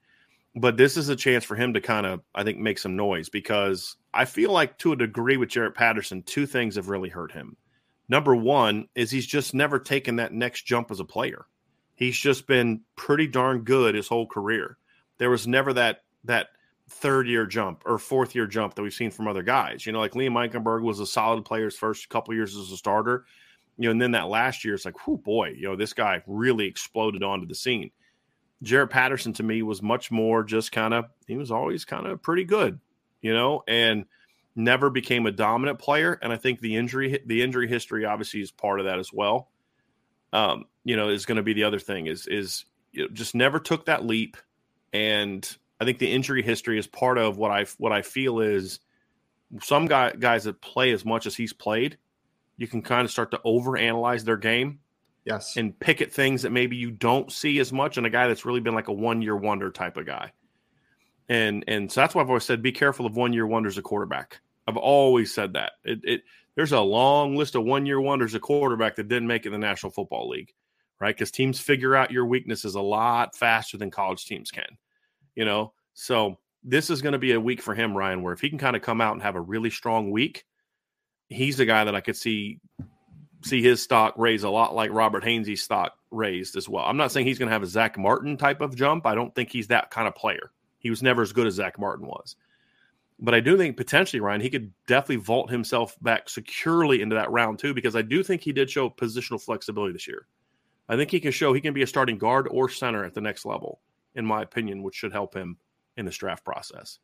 But 0.56 0.76
this 0.76 0.98
is 0.98 1.10
a 1.10 1.16
chance 1.16 1.44
for 1.44 1.56
him 1.56 1.74
to 1.74 1.82
kind 1.82 2.06
of, 2.06 2.22
I 2.34 2.44
think, 2.44 2.58
make 2.58 2.80
some 2.80 2.96
noise 2.96 3.30
because 3.30 3.96
I 4.14 4.26
feel 4.26 4.52
like 4.52 4.78
to 4.80 4.92
a 4.92 4.96
degree 4.96 5.38
with 5.38 5.50
Jarrett 5.50 5.76
Patterson, 5.76 6.24
two 6.24 6.46
things 6.46 6.76
have 6.76 6.90
really 6.90 7.10
hurt 7.10 7.32
him. 7.32 7.56
Number 8.10 8.36
one 8.36 8.88
is 8.96 9.12
he's 9.12 9.28
just 9.28 9.54
never 9.54 9.80
taken 9.80 10.18
that 10.18 10.34
next 10.34 10.64
jump 10.64 10.92
as 10.92 11.00
a 11.00 11.06
player. 11.06 11.46
He's 11.96 12.18
just 12.18 12.48
been 12.48 12.82
pretty 12.96 13.28
darn 13.28 13.64
good 13.64 13.96
his 13.96 14.08
whole 14.08 14.28
career. 14.28 14.78
There 15.18 15.30
was 15.30 15.48
never 15.48 15.74
that 15.74 16.04
that 16.26 16.48
third 16.90 17.28
year 17.28 17.46
jump 17.46 17.84
or 17.86 17.98
fourth 17.98 18.34
year 18.36 18.48
jump 18.48 18.76
that 18.76 18.82
we've 18.82 18.94
seen 18.94 19.12
from 19.12 19.28
other 19.28 19.44
guys. 19.44 19.86
You 19.86 19.92
know, 19.92 20.00
like 20.00 20.14
Liam 20.14 20.34
Eichenberg 20.34 20.84
was 20.84 21.00
a 21.00 21.08
solid 21.08 21.44
player 21.44 21.70
first 21.70 22.08
couple 22.10 22.34
years 22.34 22.56
as 22.56 22.72
a 22.72 22.78
starter. 22.78 23.26
You 23.78 23.86
know, 23.86 23.92
and 23.92 24.02
then 24.02 24.12
that 24.12 24.28
last 24.28 24.66
year, 24.66 24.74
it's 24.74 24.86
like, 24.86 25.06
whoo, 25.06 25.18
boy, 25.18 25.50
you 25.50 25.68
know, 25.68 25.76
this 25.76 25.94
guy 25.94 26.24
really 26.26 26.66
exploded 26.66 27.24
onto 27.24 27.46
the 27.46 27.56
scene. 27.56 27.92
Jarrett 28.64 28.90
Patterson 28.90 29.34
to 29.34 29.44
me 29.44 29.62
was 29.62 29.84
much 29.84 30.10
more 30.10 30.44
just 30.44 30.72
kind 30.72 30.94
of, 30.94 31.06
he 31.28 31.36
was 31.36 31.52
always 31.52 31.86
kind 31.86 32.08
of 32.08 32.24
pretty 32.24 32.44
good, 32.44 32.80
you 33.22 33.34
know, 33.34 33.64
and 33.68 34.06
never 34.58 34.90
became 34.90 35.26
a 35.26 35.32
dominant 35.32 35.80
player. 35.80 36.20
And 36.22 36.34
I 36.34 36.38
think 36.38 36.60
the 36.60 36.76
injury, 36.76 37.20
the 37.26 37.42
injury 37.42 37.68
history 37.68 38.06
obviously 38.06 38.42
is 38.42 38.52
part 38.52 38.80
of 38.80 38.86
that 38.86 39.00
as 39.00 39.14
well. 39.14 39.50
Um, 40.34 40.66
you 40.84 40.96
know, 40.96 41.10
is 41.10 41.26
going 41.26 41.38
to 41.38 41.44
be 41.44 41.54
the 41.54 41.64
other 41.64 41.80
thing 41.80 42.08
is, 42.08 42.28
is 42.28 42.66
you 42.92 43.04
know, 43.04 43.10
just 43.14 43.36
never 43.36 43.60
took 43.60 43.86
that 43.86 44.06
leap. 44.06 44.36
And 44.92 45.48
I 45.80 45.86
think 45.86 46.00
the 46.00 46.12
injury 46.12 46.42
history 46.42 46.78
is 46.78 46.88
part 46.88 47.18
of 47.18 47.38
what 47.38 47.52
I 47.52 47.66
what 47.78 47.92
I 47.92 48.02
feel 48.02 48.40
is 48.40 48.80
some 49.62 49.86
guy, 49.86 50.12
guys 50.12 50.44
that 50.44 50.62
play 50.62 50.92
as 50.92 51.06
much 51.06 51.26
as 51.26 51.36
he's 51.36 51.54
played, 51.54 51.98
you 52.58 52.68
can 52.68 52.82
kind 52.82 53.06
of 53.06 53.12
start 53.12 53.32
to 53.32 53.40
overanalyze 53.46 54.24
their 54.24 54.38
game. 54.38 54.80
Yes. 55.24 55.58
And 55.58 55.78
pick 55.78 56.02
at 56.02 56.12
things 56.12 56.42
that 56.44 56.52
maybe 56.52 56.78
you 56.78 56.90
don't 56.90 57.32
see 57.32 57.60
as 57.60 57.74
much 57.74 57.98
in 57.98 58.06
a 58.06 58.10
guy 58.10 58.28
that's 58.28 58.46
really 58.46 58.62
been 58.62 58.76
like 58.76 58.88
a 58.88 58.94
one 58.94 59.22
year 59.22 59.36
wonder 59.36 59.70
type 59.70 59.98
of 59.98 60.06
guy. 60.06 60.32
And 61.30 61.66
and 61.68 61.92
so 61.92 62.02
that's 62.02 62.16
why 62.16 62.22
I've 62.22 62.30
always 62.30 62.46
said 62.46 62.62
be 62.62 62.72
careful 62.72 63.06
of 63.06 63.16
one 63.16 63.34
year 63.34 63.46
wonders 63.46 63.78
a 63.78 63.82
quarterback. 63.82 64.40
I've 64.68 64.78
always 64.78 65.34
said 65.34 65.54
that. 65.54 65.74
It, 65.84 66.00
it 66.04 66.22
there's 66.56 66.72
a 66.72 66.82
long 66.82 67.36
list 67.36 67.56
of 67.56 67.64
one 67.64 67.86
year 67.86 68.02
wonders 68.02 68.34
a 68.34 68.40
quarterback 68.40 68.96
that 68.96 69.08
didn't 69.08 69.28
make 69.28 69.46
it 69.46 69.54
in 69.54 69.54
the 69.54 69.68
National 69.68 69.92
Football 69.92 70.30
League, 70.30 70.54
right? 71.00 71.16
Because 71.16 71.32
teams 71.32 71.60
figure 71.60 71.96
out 71.96 72.12
your 72.12 72.26
weaknesses 72.26 72.76
a 72.76 72.82
lot 72.82 73.36
faster 73.36 73.78
than 73.78 73.92
college 73.92 74.26
teams 74.26 74.52
can 74.52 74.78
you 75.38 75.46
know. 75.46 75.72
So 75.94 76.38
this 76.64 76.90
is 76.90 77.02
going 77.02 77.14
to 77.14 77.20
be 77.20 77.32
a 77.32 77.40
week 77.40 77.62
for 77.62 77.74
him, 77.74 77.96
Ryan, 77.96 78.22
where 78.22 78.34
if 78.34 78.42
he 78.42 78.50
can 78.50 78.58
kind 78.58 78.76
of 78.76 78.82
come 78.82 79.00
out 79.00 79.14
and 79.14 79.22
have 79.22 79.36
a 79.36 79.42
really 79.42 79.70
strong 79.70 80.12
week, 80.12 80.44
he's 81.30 81.56
the 81.56 81.66
guy 81.66 81.86
that 81.86 81.96
I 81.96 82.02
could 82.02 82.18
see 82.18 82.60
see 83.44 83.62
his 83.62 83.82
stock 83.82 84.16
raise 84.18 84.44
a 84.44 84.50
lot 84.50 84.76
like 84.76 84.92
Robert 84.92 85.24
Hainsey's 85.24 85.64
stock 85.64 85.94
raised 86.10 86.58
as 86.58 86.68
well. 86.68 86.84
I'm 86.84 86.98
not 86.98 87.12
saying 87.12 87.28
he's 87.28 87.38
going 87.38 87.48
to 87.48 87.54
have 87.54 87.64
a 87.64 87.68
Zach 87.68 87.98
Martin 87.98 88.36
type 88.36 88.62
of 88.62 88.76
jump. 88.76 89.06
I 89.06 89.14
don't 89.14 89.34
think 89.36 89.52
he's 89.52 89.68
that 89.68 89.92
kind 89.92 90.08
of 90.08 90.16
player. 90.16 90.52
He 90.80 90.90
was 90.90 91.04
never 91.04 91.22
as 91.22 91.34
good 91.34 91.46
as 91.46 91.54
Zach 91.54 91.80
Martin 91.80 92.08
was. 92.08 92.36
But 93.20 93.34
I 93.34 93.40
do 93.40 93.58
think 93.58 93.78
potentially, 93.78 94.20
Ryan, 94.20 94.42
he 94.42 94.50
could 94.50 94.72
definitely 94.86 95.18
vault 95.18 95.50
himself 95.50 95.98
back 96.02 96.30
securely 96.30 97.02
into 97.02 97.16
that 97.16 97.32
round 97.32 97.58
two 97.58 97.74
because 97.74 97.96
I 97.96 98.04
do 98.04 98.22
think 98.22 98.42
he 98.42 98.54
did 98.54 98.70
show 98.70 98.90
positional 98.90 99.42
flexibility 99.42 99.94
this 99.94 100.08
year. 100.08 100.28
I 100.88 100.96
think 100.96 101.10
he 101.10 101.20
can 101.20 101.32
show 101.32 101.52
he 101.52 101.62
can 101.62 101.74
be 101.74 101.82
a 101.82 101.88
starting 101.88 102.18
guard 102.18 102.48
or 102.52 102.70
center 102.70 103.04
at 103.04 103.14
the 103.14 103.22
next 103.22 103.46
level 103.46 103.80
in 104.18 104.26
my 104.26 104.42
opinion, 104.42 104.84
which 104.84 104.96
should 104.96 105.14
help 105.14 105.34
him 105.34 105.58
in 105.96 106.06
this 106.06 106.18
draft 106.18 106.44
process. 106.44 107.00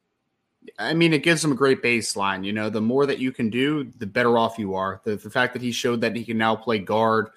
I 0.79 0.93
mean, 0.93 1.13
it 1.13 1.23
gives 1.23 1.43
him 1.43 1.51
a 1.51 1.55
great 1.55 1.81
baseline. 1.81 2.43
You 2.43 2.53
know, 2.53 2.69
the 2.69 2.81
more 2.81 3.05
that 3.05 3.19
you 3.19 3.31
can 3.31 3.49
do, 3.49 3.85
the 3.99 4.07
better 4.07 4.37
off 4.37 4.57
you 4.57 4.75
are. 4.75 4.99
The, 5.03 5.15
the 5.15 5.29
fact 5.29 5.53
that 5.53 5.61
he 5.61 5.71
showed 5.71 6.01
that 6.01 6.15
he 6.15 6.25
can 6.25 6.37
now 6.37 6.55
play 6.55 6.79
guard 6.79 7.29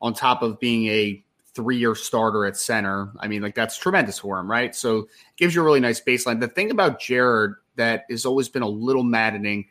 on 0.00 0.14
top 0.14 0.42
of 0.42 0.60
being 0.60 0.86
a 0.86 1.22
three 1.54 1.78
year 1.78 1.94
starter 1.94 2.46
at 2.46 2.56
center, 2.56 3.10
I 3.18 3.26
mean, 3.26 3.42
like 3.42 3.54
that's 3.54 3.76
tremendous 3.76 4.18
for 4.18 4.38
him, 4.38 4.50
right? 4.50 4.74
So 4.74 4.98
it 4.98 5.08
gives 5.36 5.54
you 5.54 5.62
a 5.62 5.64
really 5.64 5.80
nice 5.80 6.00
baseline. 6.00 6.40
The 6.40 6.48
thing 6.48 6.70
about 6.70 7.00
Jarrett 7.00 7.56
that 7.76 8.04
has 8.10 8.24
always 8.26 8.48
been 8.48 8.62
a 8.62 8.68
little 8.68 9.02
maddening 9.02 9.66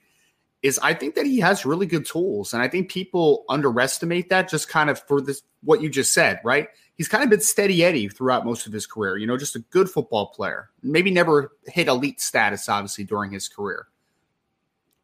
is 0.61 0.79
I 0.79 0.93
think 0.93 1.15
that 1.15 1.25
he 1.25 1.39
has 1.39 1.65
really 1.65 1.85
good 1.85 2.05
tools. 2.05 2.53
And 2.53 2.63
I 2.63 2.67
think 2.67 2.89
people 2.89 3.43
underestimate 3.49 4.29
that 4.29 4.49
just 4.49 4.69
kind 4.69 4.89
of 4.89 5.01
for 5.07 5.19
this, 5.19 5.41
what 5.61 5.81
you 5.81 5.89
just 5.89 6.13
said, 6.13 6.39
right? 6.43 6.69
he's 6.95 7.07
kind 7.07 7.23
of 7.23 7.29
been 7.29 7.41
steady 7.41 7.83
Eddie 7.83 8.07
throughout 8.07 8.45
most 8.45 8.67
of 8.67 8.73
his 8.73 8.85
career. 8.85 9.17
You 9.17 9.27
know, 9.27 9.37
just 9.37 9.55
a 9.55 9.59
good 9.59 9.89
football 9.89 10.27
player. 10.27 10.69
Maybe 10.81 11.11
never 11.11 11.51
hit 11.65 11.87
elite 11.87 12.21
status, 12.21 12.69
obviously, 12.69 13.03
during 13.03 13.31
his 13.31 13.47
career. 13.47 13.87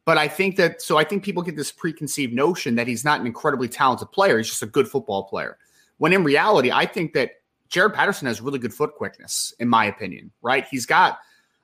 But 0.04 0.18
I 0.18 0.28
think 0.28 0.56
that 0.56 0.82
so 0.82 0.96
I 0.96 1.04
think 1.04 1.22
people 1.22 1.42
get 1.42 1.56
this 1.56 1.70
preconceived 1.70 2.32
notion 2.32 2.74
that 2.76 2.88
he's 2.88 3.04
not 3.04 3.20
an 3.20 3.26
incredibly 3.26 3.68
talented 3.68 4.10
player. 4.12 4.38
He's 4.38 4.48
just 4.48 4.62
a 4.62 4.66
good 4.66 4.88
football 4.88 5.24
player. 5.24 5.58
When 5.98 6.12
in 6.12 6.24
reality, 6.24 6.70
I 6.72 6.86
think 6.86 7.12
that 7.12 7.32
Jarrett 7.68 7.94
Patterson 7.94 8.26
has 8.26 8.40
really 8.40 8.58
good 8.58 8.74
foot 8.74 8.94
quickness, 8.94 9.54
in 9.60 9.68
my 9.68 9.84
opinion, 9.84 10.32
right? 10.42 10.66
He's 10.68 10.86
got, 10.86 11.18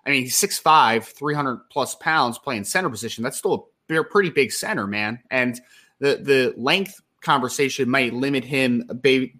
I 0.07 0.11
mean, 0.11 0.23
he's 0.23 0.41
6'5, 0.41 1.05
300 1.05 1.69
plus 1.71 1.97
pounds 1.97 2.39
playing 2.39 2.65
center 2.65 2.89
position. 2.89 3.25
That's 3.25 3.39
still 3.39 3.71
a 3.91 4.05
pretty 4.05 4.31
big 4.31 4.53
center, 4.53 4.87
man. 4.87 5.21
And 5.31 5.61
the 5.99 6.17
the 6.17 6.55
length 6.57 7.01
conversation 7.23 7.91
might 7.91 8.15
limit 8.15 8.45
him 8.45 8.89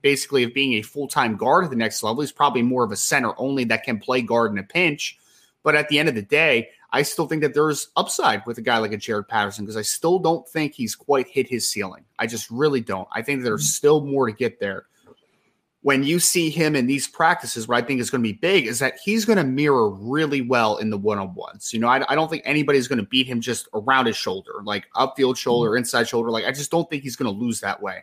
basically 0.03 0.43
of 0.43 0.53
being 0.53 0.75
a 0.75 0.83
full 0.83 1.07
time 1.07 1.37
guard 1.37 1.65
at 1.65 1.71
the 1.71 1.77
next 1.77 2.03
level. 2.03 2.21
He's 2.21 2.33
probably 2.33 2.63
more 2.63 2.85
of 2.85 2.91
a 2.91 2.97
center 2.97 3.33
only 3.39 3.65
that 3.65 3.85
can 3.85 4.01
play 4.01 4.23
guard 4.23 4.51
in 4.53 4.59
a 4.59 4.65
pinch. 4.65 5.19
But 5.63 5.77
at 5.77 5.89
the 5.89 5.99
end 5.99 6.09
of 6.09 6.15
the 6.15 6.23
day, 6.23 6.71
I 6.93 7.03
still 7.03 7.27
think 7.27 7.43
that 7.43 7.55
there's 7.55 7.89
upside 7.97 8.47
with 8.47 8.59
a 8.59 8.63
guy 8.63 8.79
like 8.79 8.93
a 8.93 8.97
Jarrett 8.97 9.29
Patterson 9.29 9.65
because 9.65 9.77
I 9.77 9.83
still 9.83 10.19
don't 10.19 10.49
think 10.49 10.75
he's 10.75 10.95
quite 10.95 11.29
hit 11.29 11.49
his 11.49 11.69
ceiling. 11.69 12.05
I 12.19 12.27
just 12.27 12.51
really 12.51 12.81
don't. 12.81 13.09
I 13.13 13.23
think 13.23 13.43
there's 13.43 13.63
mm-hmm. 13.63 13.69
still 13.69 14.05
more 14.05 14.27
to 14.27 14.33
get 14.33 14.61
there 14.61 14.87
when 15.87 16.03
you 16.03 16.19
see 16.19 16.51
him 16.51 16.75
in 16.75 16.85
these 16.85 17.07
practices, 17.07 17.69
what 17.69 17.81
I 17.81 17.87
think 17.87 18.01
is 18.01 18.11
going 18.11 18.21
to 18.21 18.29
be 18.29 18.37
big 18.37 18.67
is 18.67 18.81
that 18.81 18.99
he's 19.05 19.25
going 19.25 19.37
to 19.37 19.45
mirror 19.45 19.89
really 19.89 20.41
well 20.41 20.79
in 20.79 20.91
the 20.91 20.99
one 20.99 21.17
on 21.17 21.33
ones. 21.33 21.73
You 21.73 21.79
know, 21.79 21.87
I, 21.87 22.05
I, 22.09 22.17
don't 22.17 22.29
think 22.29 22.43
anybody's 22.45 22.89
going 22.89 22.99
to 22.99 23.07
beat 23.07 23.29
him 23.29 23.41
just 23.41 23.69
around 23.73 24.07
his 24.07 24.17
shoulder, 24.17 24.55
like 24.65 24.89
upfield 24.97 25.37
shoulder, 25.37 25.71
mm-hmm. 25.71 25.79
inside 25.79 26.09
shoulder. 26.09 26.33
Like, 26.33 26.45
I 26.45 26.51
just 26.51 26.73
don't 26.73 26.91
think 26.91 27.05
he's 27.05 27.15
going 27.15 27.33
to 27.33 27.41
lose 27.41 27.61
that 27.61 27.81
way. 27.81 28.03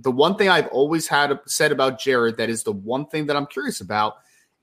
The 0.00 0.10
one 0.10 0.34
thing 0.34 0.48
I've 0.48 0.66
always 0.72 1.06
had 1.06 1.38
said 1.46 1.70
about 1.70 2.00
Jarrett 2.00 2.36
that 2.38 2.50
is 2.50 2.64
the 2.64 2.72
one 2.72 3.06
thing 3.06 3.26
that 3.26 3.36
I'm 3.36 3.46
curious 3.46 3.80
about 3.80 4.14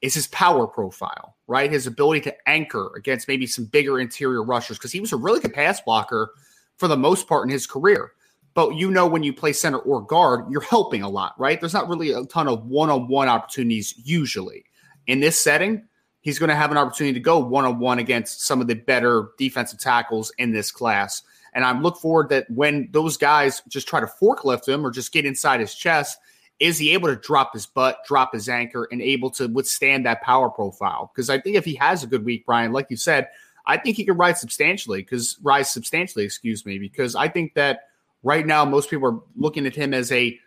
is 0.01 0.13
his 0.13 0.27
power 0.27 0.67
profile, 0.67 1.37
right? 1.47 1.71
His 1.71 1.87
ability 1.87 2.19
to 2.31 2.49
anchor 2.49 2.91
against 2.97 3.29
maybe 3.29 3.47
some 3.47 3.63
bigger 3.63 4.01
interior 4.01 4.43
rushers 4.43 4.77
because 4.77 4.91
he 4.91 4.99
was 4.99 5.13
a 5.13 5.17
really 5.17 5.39
good 5.39 5.53
pass 5.53 5.79
blocker 5.79 6.33
for 6.75 6.89
the 6.89 6.97
most 6.97 7.29
part 7.29 7.45
in 7.45 7.49
his 7.49 7.65
career. 7.65 8.11
But 8.53 8.75
you 8.75 8.91
know, 8.91 9.07
when 9.07 9.23
you 9.23 9.33
play 9.33 9.53
center 9.53 9.79
or 9.79 10.01
guard, 10.01 10.51
you're 10.51 10.61
helping 10.61 11.03
a 11.03 11.09
lot, 11.09 11.39
right? 11.39 11.59
There's 11.59 11.73
not 11.73 11.87
really 11.87 12.11
a 12.11 12.25
ton 12.25 12.47
of 12.47 12.65
one 12.65 12.89
on 12.89 13.07
one 13.07 13.27
opportunities 13.27 13.93
usually. 14.03 14.65
In 15.07 15.19
this 15.19 15.39
setting, 15.39 15.87
he's 16.19 16.39
going 16.39 16.49
to 16.49 16.55
have 16.55 16.71
an 16.71 16.77
opportunity 16.77 17.13
to 17.13 17.19
go 17.19 17.39
one 17.39 17.65
on 17.65 17.79
one 17.79 17.99
against 17.99 18.45
some 18.45 18.61
of 18.61 18.67
the 18.67 18.75
better 18.75 19.29
defensive 19.37 19.79
tackles 19.79 20.31
in 20.37 20.51
this 20.51 20.71
class. 20.71 21.23
And 21.53 21.65
I'm 21.65 21.81
look 21.81 21.97
forward 21.97 22.29
that 22.29 22.49
when 22.49 22.89
those 22.91 23.17
guys 23.17 23.61
just 23.67 23.87
try 23.87 23.99
to 23.99 24.05
forklift 24.05 24.67
him 24.67 24.85
or 24.85 24.91
just 24.91 25.11
get 25.11 25.25
inside 25.25 25.59
his 25.59 25.75
chest, 25.75 26.17
is 26.59 26.77
he 26.77 26.93
able 26.93 27.09
to 27.09 27.15
drop 27.15 27.53
his 27.53 27.65
butt, 27.65 27.99
drop 28.05 28.33
his 28.33 28.47
anchor, 28.47 28.87
and 28.91 29.01
able 29.01 29.31
to 29.31 29.47
withstand 29.47 30.05
that 30.05 30.21
power 30.21 30.49
profile? 30.49 31.11
Because 31.13 31.29
I 31.29 31.39
think 31.39 31.55
if 31.55 31.65
he 31.65 31.75
has 31.75 32.03
a 32.03 32.07
good 32.07 32.23
week, 32.23 32.45
Brian, 32.45 32.71
like 32.71 32.87
you 32.89 32.97
said, 32.97 33.27
I 33.65 33.77
think 33.77 33.97
he 33.97 34.05
could 34.05 34.17
rise 34.17 34.39
substantially 34.39 35.01
because 35.01 35.37
rise 35.41 35.69
substantially, 35.69 36.23
excuse 36.23 36.65
me, 36.65 36.77
because 36.77 37.15
I 37.15 37.27
think 37.27 37.55
that 37.55 37.81
Right 38.23 38.45
now, 38.45 38.65
most 38.65 38.89
people 38.89 39.07
are 39.07 39.19
looking 39.35 39.65
at 39.65 39.75
him 39.75 39.93
as 39.93 40.11
a 40.11 40.39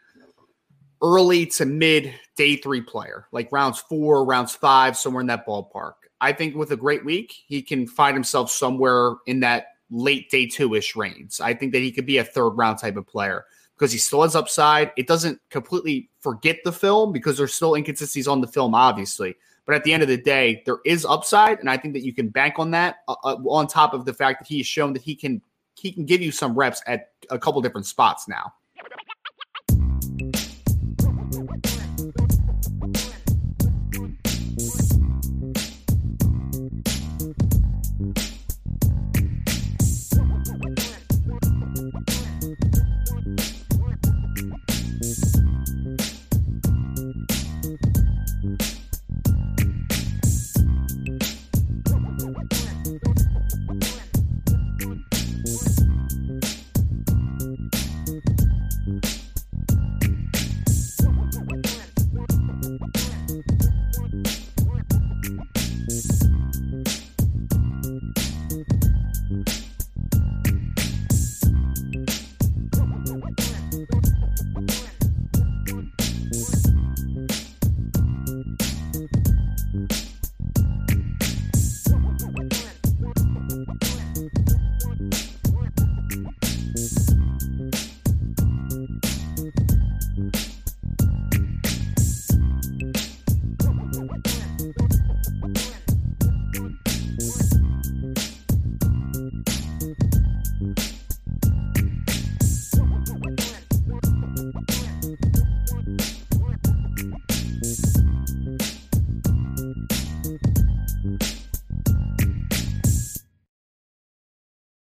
early 1.03 1.47
to 1.47 1.67
mid 1.67 2.15
day 2.37 2.57
three 2.57 2.81
player, 2.81 3.27
like 3.33 3.51
rounds 3.53 3.81
four, 3.81 4.25
rounds 4.25 4.55
five, 4.55 4.97
somewhere 4.97 5.21
in 5.21 5.27
that 5.29 5.47
ballpark. 5.47 5.95
I 6.21 6.33
think 6.33 6.55
with 6.55 6.71
a 6.71 6.77
great 6.77 7.05
week, 7.05 7.35
he 7.47 7.63
can 7.63 7.87
find 7.87 8.15
himself 8.15 8.51
somewhere 8.51 9.17
in 9.27 9.41
that 9.41 9.67
late 9.91 10.31
day 10.31 10.47
two 10.47 10.75
ish 10.75 10.97
range. 10.97 11.41
I 11.41 11.55
think 11.55 11.73
that 11.73 11.81
he 11.81 11.93
could 11.93 12.07
be 12.07 12.19
a 12.19 12.25
third 12.25 12.51
round 12.51 12.79
type 12.79 12.97
of 12.97 13.07
player 13.07 13.45
because 13.77 13.93
he 13.93 13.99
still 13.99 14.23
has 14.23 14.35
upside. 14.35 14.93
It 14.97 15.07
doesn't 15.07 15.41
completely 15.51 16.11
forget 16.21 16.59
the 16.65 16.73
film 16.73 17.13
because 17.13 17.37
there's 17.37 17.55
still 17.55 17.75
inconsistencies 17.75 18.29
on 18.29 18.41
the 18.41 18.47
film, 18.47 18.75
obviously. 18.75 19.35
But 19.67 19.75
at 19.75 19.85
the 19.85 19.93
end 19.93 20.03
of 20.03 20.09
the 20.09 20.19
day, 20.19 20.63
there 20.67 20.79
is 20.85 21.07
upside, 21.07 21.59
and 21.59 21.71
I 21.71 21.79
think 21.79 21.95
that 21.95 22.05
you 22.05 22.13
can 22.13 22.29
bank 22.29 22.59
on 22.59 22.71
that. 22.73 22.97
Uh, 23.09 23.17
uh 23.25 23.37
on 23.49 23.67
top 23.67 23.95
of 23.95 24.05
the 24.05 24.13
fact 24.13 24.41
that 24.41 24.49
he 24.49 24.59
has 24.59 24.67
shown 24.67 24.93
that 24.93 25.03
he 25.03 25.15
can 25.15 25.43
he 25.75 25.93
can 25.93 26.05
give 26.05 26.21
you 26.21 26.33
some 26.33 26.55
reps 26.55 26.83
at 26.87 27.13
a 27.31 27.39
couple 27.39 27.61
different 27.63 27.87
spots 27.87 28.29
now. 28.29 28.53